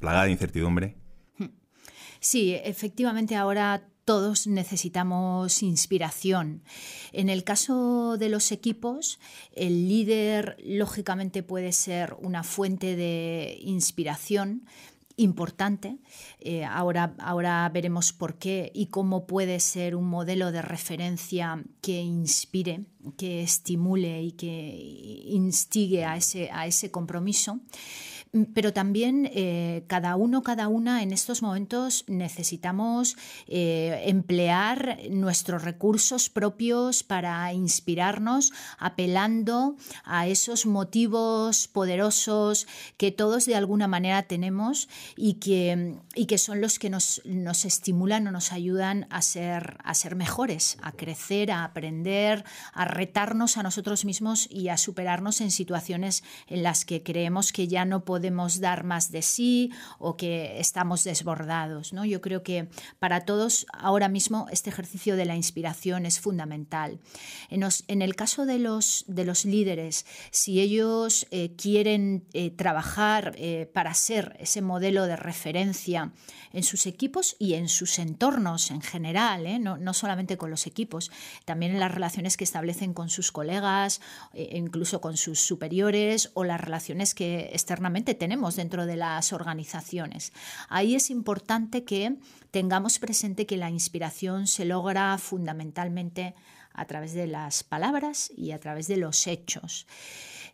plagada 0.00 0.24
de 0.24 0.32
incertidumbre. 0.32 0.96
Sí, 2.18 2.54
efectivamente 2.64 3.36
ahora 3.36 3.86
todos 4.06 4.46
necesitamos 4.46 5.62
inspiración. 5.64 6.62
En 7.12 7.28
el 7.28 7.42
caso 7.42 8.16
de 8.16 8.28
los 8.28 8.52
equipos, 8.52 9.18
el 9.52 9.88
líder 9.88 10.56
lógicamente 10.64 11.42
puede 11.42 11.72
ser 11.72 12.16
una 12.20 12.44
fuente 12.44 12.94
de 12.94 13.58
inspiración 13.60 14.62
importante. 15.16 15.98
Eh, 16.40 16.64
ahora, 16.64 17.14
ahora 17.18 17.68
veremos 17.72 18.12
por 18.12 18.36
qué 18.38 18.70
y 18.74 18.86
cómo 18.86 19.26
puede 19.26 19.58
ser 19.58 19.96
un 19.96 20.06
modelo 20.06 20.52
de 20.52 20.62
referencia 20.62 21.64
que 21.80 22.00
inspire, 22.00 22.84
que 23.16 23.42
estimule 23.42 24.22
y 24.22 24.32
que 24.32 25.24
instigue 25.26 26.04
a 26.04 26.16
ese, 26.16 26.48
a 26.52 26.66
ese 26.66 26.92
compromiso. 26.92 27.58
Pero 28.54 28.72
también 28.72 29.30
eh, 29.32 29.84
cada 29.86 30.16
uno, 30.16 30.42
cada 30.42 30.68
una 30.68 31.02
en 31.02 31.12
estos 31.12 31.42
momentos 31.42 32.04
necesitamos 32.06 33.16
eh, 33.46 34.02
emplear 34.06 34.98
nuestros 35.10 35.62
recursos 35.62 36.28
propios 36.28 37.02
para 37.02 37.52
inspirarnos, 37.52 38.52
apelando 38.78 39.76
a 40.04 40.26
esos 40.26 40.66
motivos 40.66 41.68
poderosos 41.68 42.66
que 42.96 43.10
todos 43.10 43.46
de 43.46 43.54
alguna 43.54 43.88
manera 43.88 44.24
tenemos 44.24 44.88
y 45.16 45.34
que, 45.34 45.96
y 46.14 46.26
que 46.26 46.38
son 46.38 46.60
los 46.60 46.78
que 46.78 46.90
nos, 46.90 47.22
nos 47.24 47.64
estimulan 47.64 48.26
o 48.26 48.32
nos 48.32 48.52
ayudan 48.52 49.06
a 49.10 49.22
ser, 49.22 49.78
a 49.82 49.94
ser 49.94 50.16
mejores, 50.16 50.76
a 50.82 50.92
crecer, 50.92 51.50
a 51.50 51.64
aprender, 51.64 52.44
a 52.72 52.84
retarnos 52.84 53.56
a 53.56 53.62
nosotros 53.62 54.04
mismos 54.04 54.48
y 54.50 54.68
a 54.68 54.76
superarnos 54.76 55.40
en 55.40 55.50
situaciones 55.50 56.24
en 56.48 56.62
las 56.62 56.84
que 56.84 57.02
creemos 57.02 57.52
que 57.52 57.68
ya 57.68 57.84
no 57.84 58.04
podemos 58.04 58.25
dar 58.60 58.84
más 58.84 59.10
de 59.10 59.22
sí 59.22 59.72
o 59.98 60.16
que 60.16 60.60
estamos 60.60 61.04
desbordados. 61.04 61.92
¿no? 61.92 62.04
Yo 62.04 62.20
creo 62.20 62.42
que 62.42 62.68
para 62.98 63.24
todos 63.24 63.66
ahora 63.72 64.08
mismo 64.08 64.46
este 64.50 64.70
ejercicio 64.70 65.16
de 65.16 65.24
la 65.24 65.36
inspiración 65.36 66.06
es 66.06 66.20
fundamental. 66.20 67.00
En, 67.50 68.02
el 68.02 68.16
caso 68.16 68.46
de 68.46 68.58
los, 68.58 69.04
de 69.08 69.24
los 69.24 69.44
líderes, 69.44 70.06
si 70.30 70.60
ellos 70.60 71.26
eh, 71.30 71.54
quieren 71.56 72.26
eh, 72.32 72.50
trabajar 72.50 73.34
eh, 73.36 73.70
para 73.72 73.94
ser 73.94 74.36
ese 74.40 74.62
modelo 74.62 75.06
de 75.06 75.16
referencia 75.16 76.12
en 76.52 76.62
sus 76.62 76.86
equipos 76.86 77.36
y 77.38 77.54
en 77.54 77.68
sus 77.68 77.98
entornos 77.98 78.70
en 78.70 78.80
general, 78.80 79.46
¿eh? 79.46 79.58
no, 79.58 79.94
solamente 79.94 80.36
con 80.36 80.50
los 80.50 80.66
equipos, 80.66 81.10
también 81.44 81.72
en 81.72 81.80
las 81.80 81.92
relaciones 81.92 82.36
que 82.36 82.44
establecen 82.44 82.94
con 82.94 83.10
sus 83.10 83.32
colegas, 83.32 84.00
e 84.32 84.56
incluso 84.56 85.00
con 85.00 85.16
sus 85.16 85.40
superiores 85.40 86.30
o 86.34 86.44
las 86.44 86.60
relaciones 86.60 87.14
que 87.14 87.50
externamente 87.52 88.05
tenemos 88.14 88.56
dentro 88.56 88.86
de 88.86 88.96
las 88.96 89.32
organizaciones. 89.32 90.32
Ahí 90.68 90.94
es 90.94 91.10
importante 91.10 91.84
que 91.84 92.16
tengamos 92.50 92.98
presente 92.98 93.46
que 93.46 93.56
la 93.56 93.70
inspiración 93.70 94.46
se 94.46 94.64
logra 94.64 95.16
fundamentalmente 95.18 96.34
a 96.72 96.84
través 96.84 97.14
de 97.14 97.26
las 97.26 97.64
palabras 97.64 98.30
y 98.36 98.52
a 98.52 98.60
través 98.60 98.86
de 98.86 98.98
los 98.98 99.26
hechos. 99.26 99.86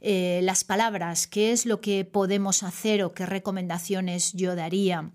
Eh, 0.01 0.41
las 0.43 0.65
palabras, 0.65 1.27
qué 1.27 1.53
es 1.53 1.67
lo 1.67 1.81
que 1.81 2.05
podemos 2.05 2.63
hacer 2.63 3.05
o 3.05 3.13
qué 3.13 3.27
recomendaciones 3.27 4.33
yo 4.33 4.57
daría 4.57 5.11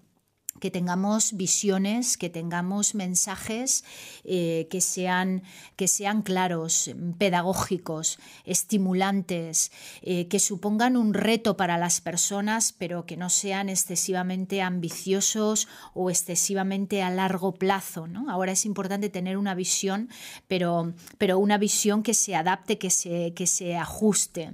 que 0.59 0.71
tengamos 0.71 1.33
visiones, 1.33 2.17
que 2.17 2.29
tengamos 2.29 2.95
mensajes 2.95 3.83
eh, 4.23 4.67
que, 4.69 4.81
sean, 4.81 5.43
que 5.75 5.87
sean 5.87 6.21
claros, 6.21 6.91
pedagógicos, 7.17 8.19
estimulantes, 8.45 9.71
eh, 10.01 10.27
que 10.27 10.39
supongan 10.39 10.97
un 10.97 11.13
reto 11.13 11.57
para 11.57 11.77
las 11.77 12.01
personas, 12.01 12.73
pero 12.77 13.05
que 13.05 13.17
no 13.17 13.29
sean 13.29 13.69
excesivamente 13.69 14.61
ambiciosos 14.61 15.67
o 15.93 16.09
excesivamente 16.09 17.01
a 17.03 17.09
largo 17.09 17.53
plazo. 17.53 18.07
Ahora 18.27 18.51
es 18.51 18.65
importante 18.65 19.09
tener 19.09 19.37
una 19.37 19.55
visión, 19.55 20.09
pero, 20.47 20.93
pero 21.17 21.39
una 21.39 21.57
visión 21.57 22.03
que 22.03 22.13
se 22.13 22.35
adapte, 22.35 22.77
que 22.77 22.89
se, 22.89 23.33
que 23.33 23.47
se 23.47 23.75
ajuste. 23.75 24.51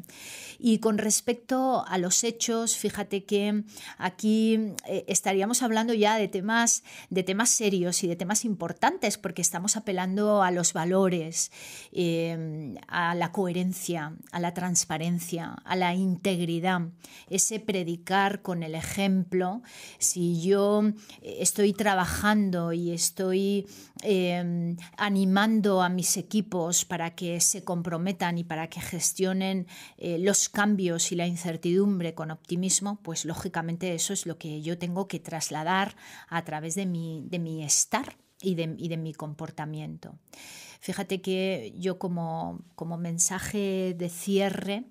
Y 0.59 0.79
con 0.79 0.97
respecto 0.97 1.83
a 1.85 1.97
los 1.97 2.23
hechos, 2.23 2.77
fíjate 2.77 3.25
que 3.25 3.63
aquí 3.97 4.73
eh, 4.87 5.03
estaríamos 5.07 5.61
hablando 5.61 5.92
ya 5.93 6.17
de 6.17 6.27
temas, 6.27 6.83
de 7.09 7.23
temas 7.23 7.49
serios 7.49 8.03
y 8.03 8.07
de 8.07 8.15
temas 8.15 8.45
importantes, 8.45 9.17
porque 9.17 9.41
estamos 9.41 9.77
apelando 9.77 10.43
a 10.43 10.51
los 10.51 10.73
valores, 10.73 11.51
eh, 11.91 12.75
a 12.87 13.15
la 13.15 13.31
coherencia, 13.31 14.15
a 14.31 14.39
la 14.39 14.53
transparencia, 14.53 15.55
a 15.65 15.75
la 15.75 15.93
integridad, 15.93 16.81
ese 17.29 17.59
predicar 17.59 18.41
con 18.41 18.63
el 18.63 18.75
ejemplo. 18.75 19.61
Si 19.97 20.41
yo 20.41 20.83
eh, 21.21 21.37
estoy 21.39 21.73
trabajando 21.73 22.73
y 22.73 22.91
estoy 22.91 23.67
eh, 24.03 24.75
animando 24.97 25.81
a 25.81 25.89
mis 25.89 26.17
equipos 26.17 26.85
para 26.85 27.15
que 27.15 27.39
se 27.41 27.63
comprometan 27.63 28.37
y 28.37 28.43
para 28.43 28.67
que 28.67 28.81
gestionen 28.81 29.67
los 29.97 30.49
cambios 30.49 31.11
y 31.11 31.15
la 31.15 31.27
incertidumbre 31.27 32.13
con 32.13 32.31
optimismo, 32.31 32.99
pues 33.01 33.25
lógicamente 33.25 33.93
eso 33.93 34.13
es 34.13 34.25
lo 34.25 34.37
que 34.37 34.61
yo 34.61 34.77
tengo 34.77 35.07
que 35.07 35.19
trasladar 35.19 35.82
a 36.27 36.43
través 36.43 36.75
de 36.75 36.85
mi, 36.85 37.23
de 37.27 37.39
mi 37.39 37.63
estar 37.63 38.15
y 38.41 38.55
de, 38.55 38.75
y 38.77 38.87
de, 38.89 38.97
mi 38.97 39.13
comportamiento. 39.13 40.15
Fíjate 40.79 41.21
que 41.21 41.73
yo 41.77 41.97
como, 41.97 42.61
como 42.75 42.97
mensaje 42.97 43.95
de 43.97 44.09
cierre 44.09 44.83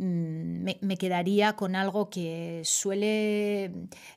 Mm, 0.00 0.62
me, 0.80 0.96
quedaría 0.96 1.56
con 1.56 1.74
algo 1.74 2.08
que 2.08 2.62
suele, 2.64 3.64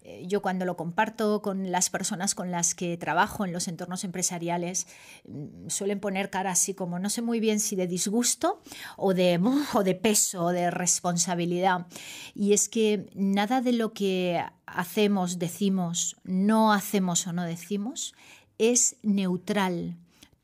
eh, 0.04 0.24
yo 0.28 0.39
cuando 0.44 0.63
lo 0.63 0.78
comparto 0.78 1.41
con 1.41 1.72
las 1.72 1.89
personas 1.89 2.36
con 2.36 2.52
las 2.52 2.76
que 2.76 2.98
trabajo 2.98 3.46
en 3.46 3.52
los 3.52 3.67
entornos 3.67 4.04
empresariales, 4.04 4.86
mm, 5.28 5.70
suelen 5.70 6.00
poner 6.00 6.30
cara 6.30 6.52
así 6.52 6.76
como 6.76 7.00
no 7.00 7.10
sé 7.10 7.24
muy 7.24 7.39
bien 7.39 7.60
si 7.60 7.76
de 7.76 7.88
disgusto 7.88 8.62
o 8.96 9.15
de, 9.15 9.39
o 9.74 9.84
de 9.84 9.96
peso 9.96 10.46
o 10.46 10.50
de 10.52 10.70
responsabilidad. 10.70 11.88
Y 12.36 12.54
es 12.54 12.70
que 12.70 13.10
nada 13.15 13.62
de 13.62 13.74
lo 13.74 13.91
que 13.94 14.44
hacemos, 14.67 15.39
decimos, 15.39 16.15
no 16.24 16.74
hacemos 16.74 17.26
o 17.26 17.34
no 17.34 17.44
decimos, 17.44 18.13
es 18.60 18.98
neutral. 19.02 19.98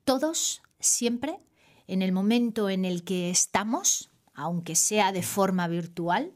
Todos, 0.04 0.63
siempre, 0.80 1.38
en 1.86 2.02
el 2.02 2.12
momento 2.12 2.71
en 2.71 2.86
el 2.86 3.04
que 3.04 3.30
estamos, 3.30 4.10
aunque 4.38 4.76
sea 4.76 5.12
de 5.12 5.23
forma 5.23 5.67
virtual, 5.67 6.32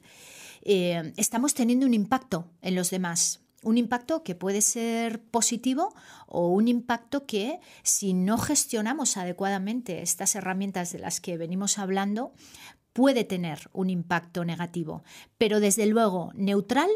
eh, 0.63 1.13
estamos 1.15 1.53
teniendo 1.53 1.85
un 1.85 1.93
impacto 1.93 2.49
en 2.61 2.75
los 2.75 2.89
demás. 2.89 3.39
Un 3.63 3.77
impacto 3.77 4.23
que 4.23 4.33
puede 4.33 4.61
ser 4.61 5.23
positivo 5.23 5.93
o 6.25 6.49
un 6.49 6.67
impacto 6.67 7.27
que 7.27 7.59
si 7.83 8.13
no 8.13 8.39
gestionamos 8.39 9.17
adecuadamente 9.17 10.01
estas 10.01 10.35
herramientas 10.35 10.91
de 10.91 10.99
las 10.99 11.21
que 11.21 11.37
venimos 11.37 11.77
hablando, 11.77 12.33
puede 12.91 13.23
tener 13.23 13.69
un 13.71 13.91
impacto 13.91 14.45
negativo. 14.45 15.03
Pero 15.37 15.59
desde 15.59 15.85
luego, 15.85 16.31
neutral 16.33 16.89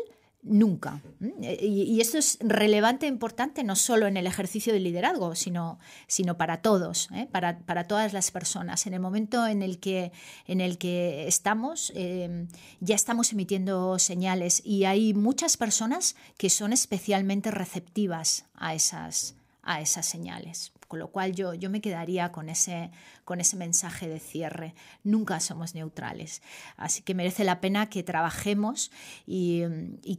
nunca. 0.46 1.02
Y, 1.42 2.00
esto 2.00 2.18
es 2.18 2.38
relevante 2.40 3.08
e 3.08 3.10
importante 3.10 3.64
no 3.64 3.76
solo 3.76 4.08
en 4.08 4.16
el 4.16 4.28
ejercicio 4.28 4.72
del 4.72 4.84
liderazgo, 4.84 5.36
sino, 5.36 5.80
sino 6.08 6.38
para 6.38 6.62
todos, 6.62 7.10
¿eh? 7.14 7.28
para, 7.32 7.88
todas 7.88 8.14
las 8.14 8.32
personas. 8.32 8.86
En 8.88 8.94
el 8.94 9.00
momento 9.00 9.46
en 9.48 9.62
el 9.62 9.80
que, 9.80 10.12
en 10.48 10.62
el 10.62 10.78
que 10.78 11.28
estamos, 11.28 11.92
eh, 11.96 12.48
ya 12.80 12.96
estamos 12.96 13.34
emitiendo 13.34 13.98
señales 14.00 14.62
y 14.64 14.86
hay 14.86 15.14
muchas 15.14 15.58
personas 15.58 16.16
que 16.38 16.50
son 16.50 16.72
especialmente 16.74 17.52
receptivas 17.52 18.46
a 18.54 18.76
esas, 18.76 19.36
a 19.64 19.82
esas 19.82 20.06
señales. 20.06 20.72
Con 20.88 21.00
lo 21.00 21.10
cual 21.10 21.34
yo, 21.34 21.54
yo 21.54 21.70
me 21.70 21.82
quedaría 21.82 22.32
con 22.32 22.50
ese, 22.50 22.92
con 23.24 23.42
ese 23.42 23.58
mensaje 23.58 24.08
de 24.08 24.20
cierre. 24.20 24.76
Nunca 25.04 25.40
somos 25.40 25.76
neutrales. 25.76 26.42
Así 26.78 27.02
que 27.02 27.14
merece 27.14 27.44
la 27.44 27.62
pena 27.62 27.90
que 27.90 28.04
trabajemos 28.04 28.92
y, 29.26 29.64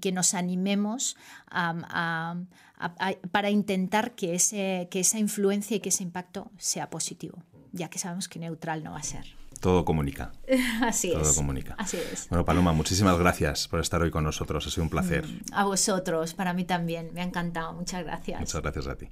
que 0.00 0.12
nos 0.12 0.34
animemos 0.34 1.16
para 3.32 3.50
intentar 3.50 4.14
que, 4.14 4.34
ese, 4.34 4.88
que 4.90 5.00
esa 5.00 5.18
influencia 5.18 5.76
y 5.76 5.80
que 5.80 5.88
ese 5.88 6.02
impacto 6.02 6.50
sea 6.58 6.90
positivo, 6.90 7.42
ya 7.72 7.88
que 7.88 7.98
sabemos 7.98 8.28
que 8.28 8.38
neutral 8.38 8.84
no 8.84 8.92
va 8.92 8.98
a 8.98 9.02
ser. 9.02 9.24
Todo 9.60 9.84
comunica. 9.84 10.32
Así 10.82 11.12
Todo 11.12 11.34
comunica. 11.34 11.74
Así 11.78 11.96
es. 11.96 12.28
Bueno, 12.28 12.44
Paloma, 12.44 12.72
muchísimas 12.72 13.18
gracias 13.18 13.68
por 13.68 13.80
estar 13.80 14.02
hoy 14.02 14.10
con 14.10 14.24
nosotros. 14.24 14.66
Ha 14.66 14.70
sido 14.70 14.84
un 14.84 14.90
placer. 14.90 15.26
Mm, 15.26 15.40
a 15.52 15.64
vosotros, 15.64 16.34
para 16.34 16.52
mí 16.52 16.64
también. 16.64 17.10
Me 17.14 17.20
ha 17.20 17.24
encantado. 17.24 17.72
Muchas 17.72 18.04
gracias. 18.04 18.40
Muchas 18.40 18.62
gracias 18.62 18.86
a 18.86 18.96
ti. 18.96 19.08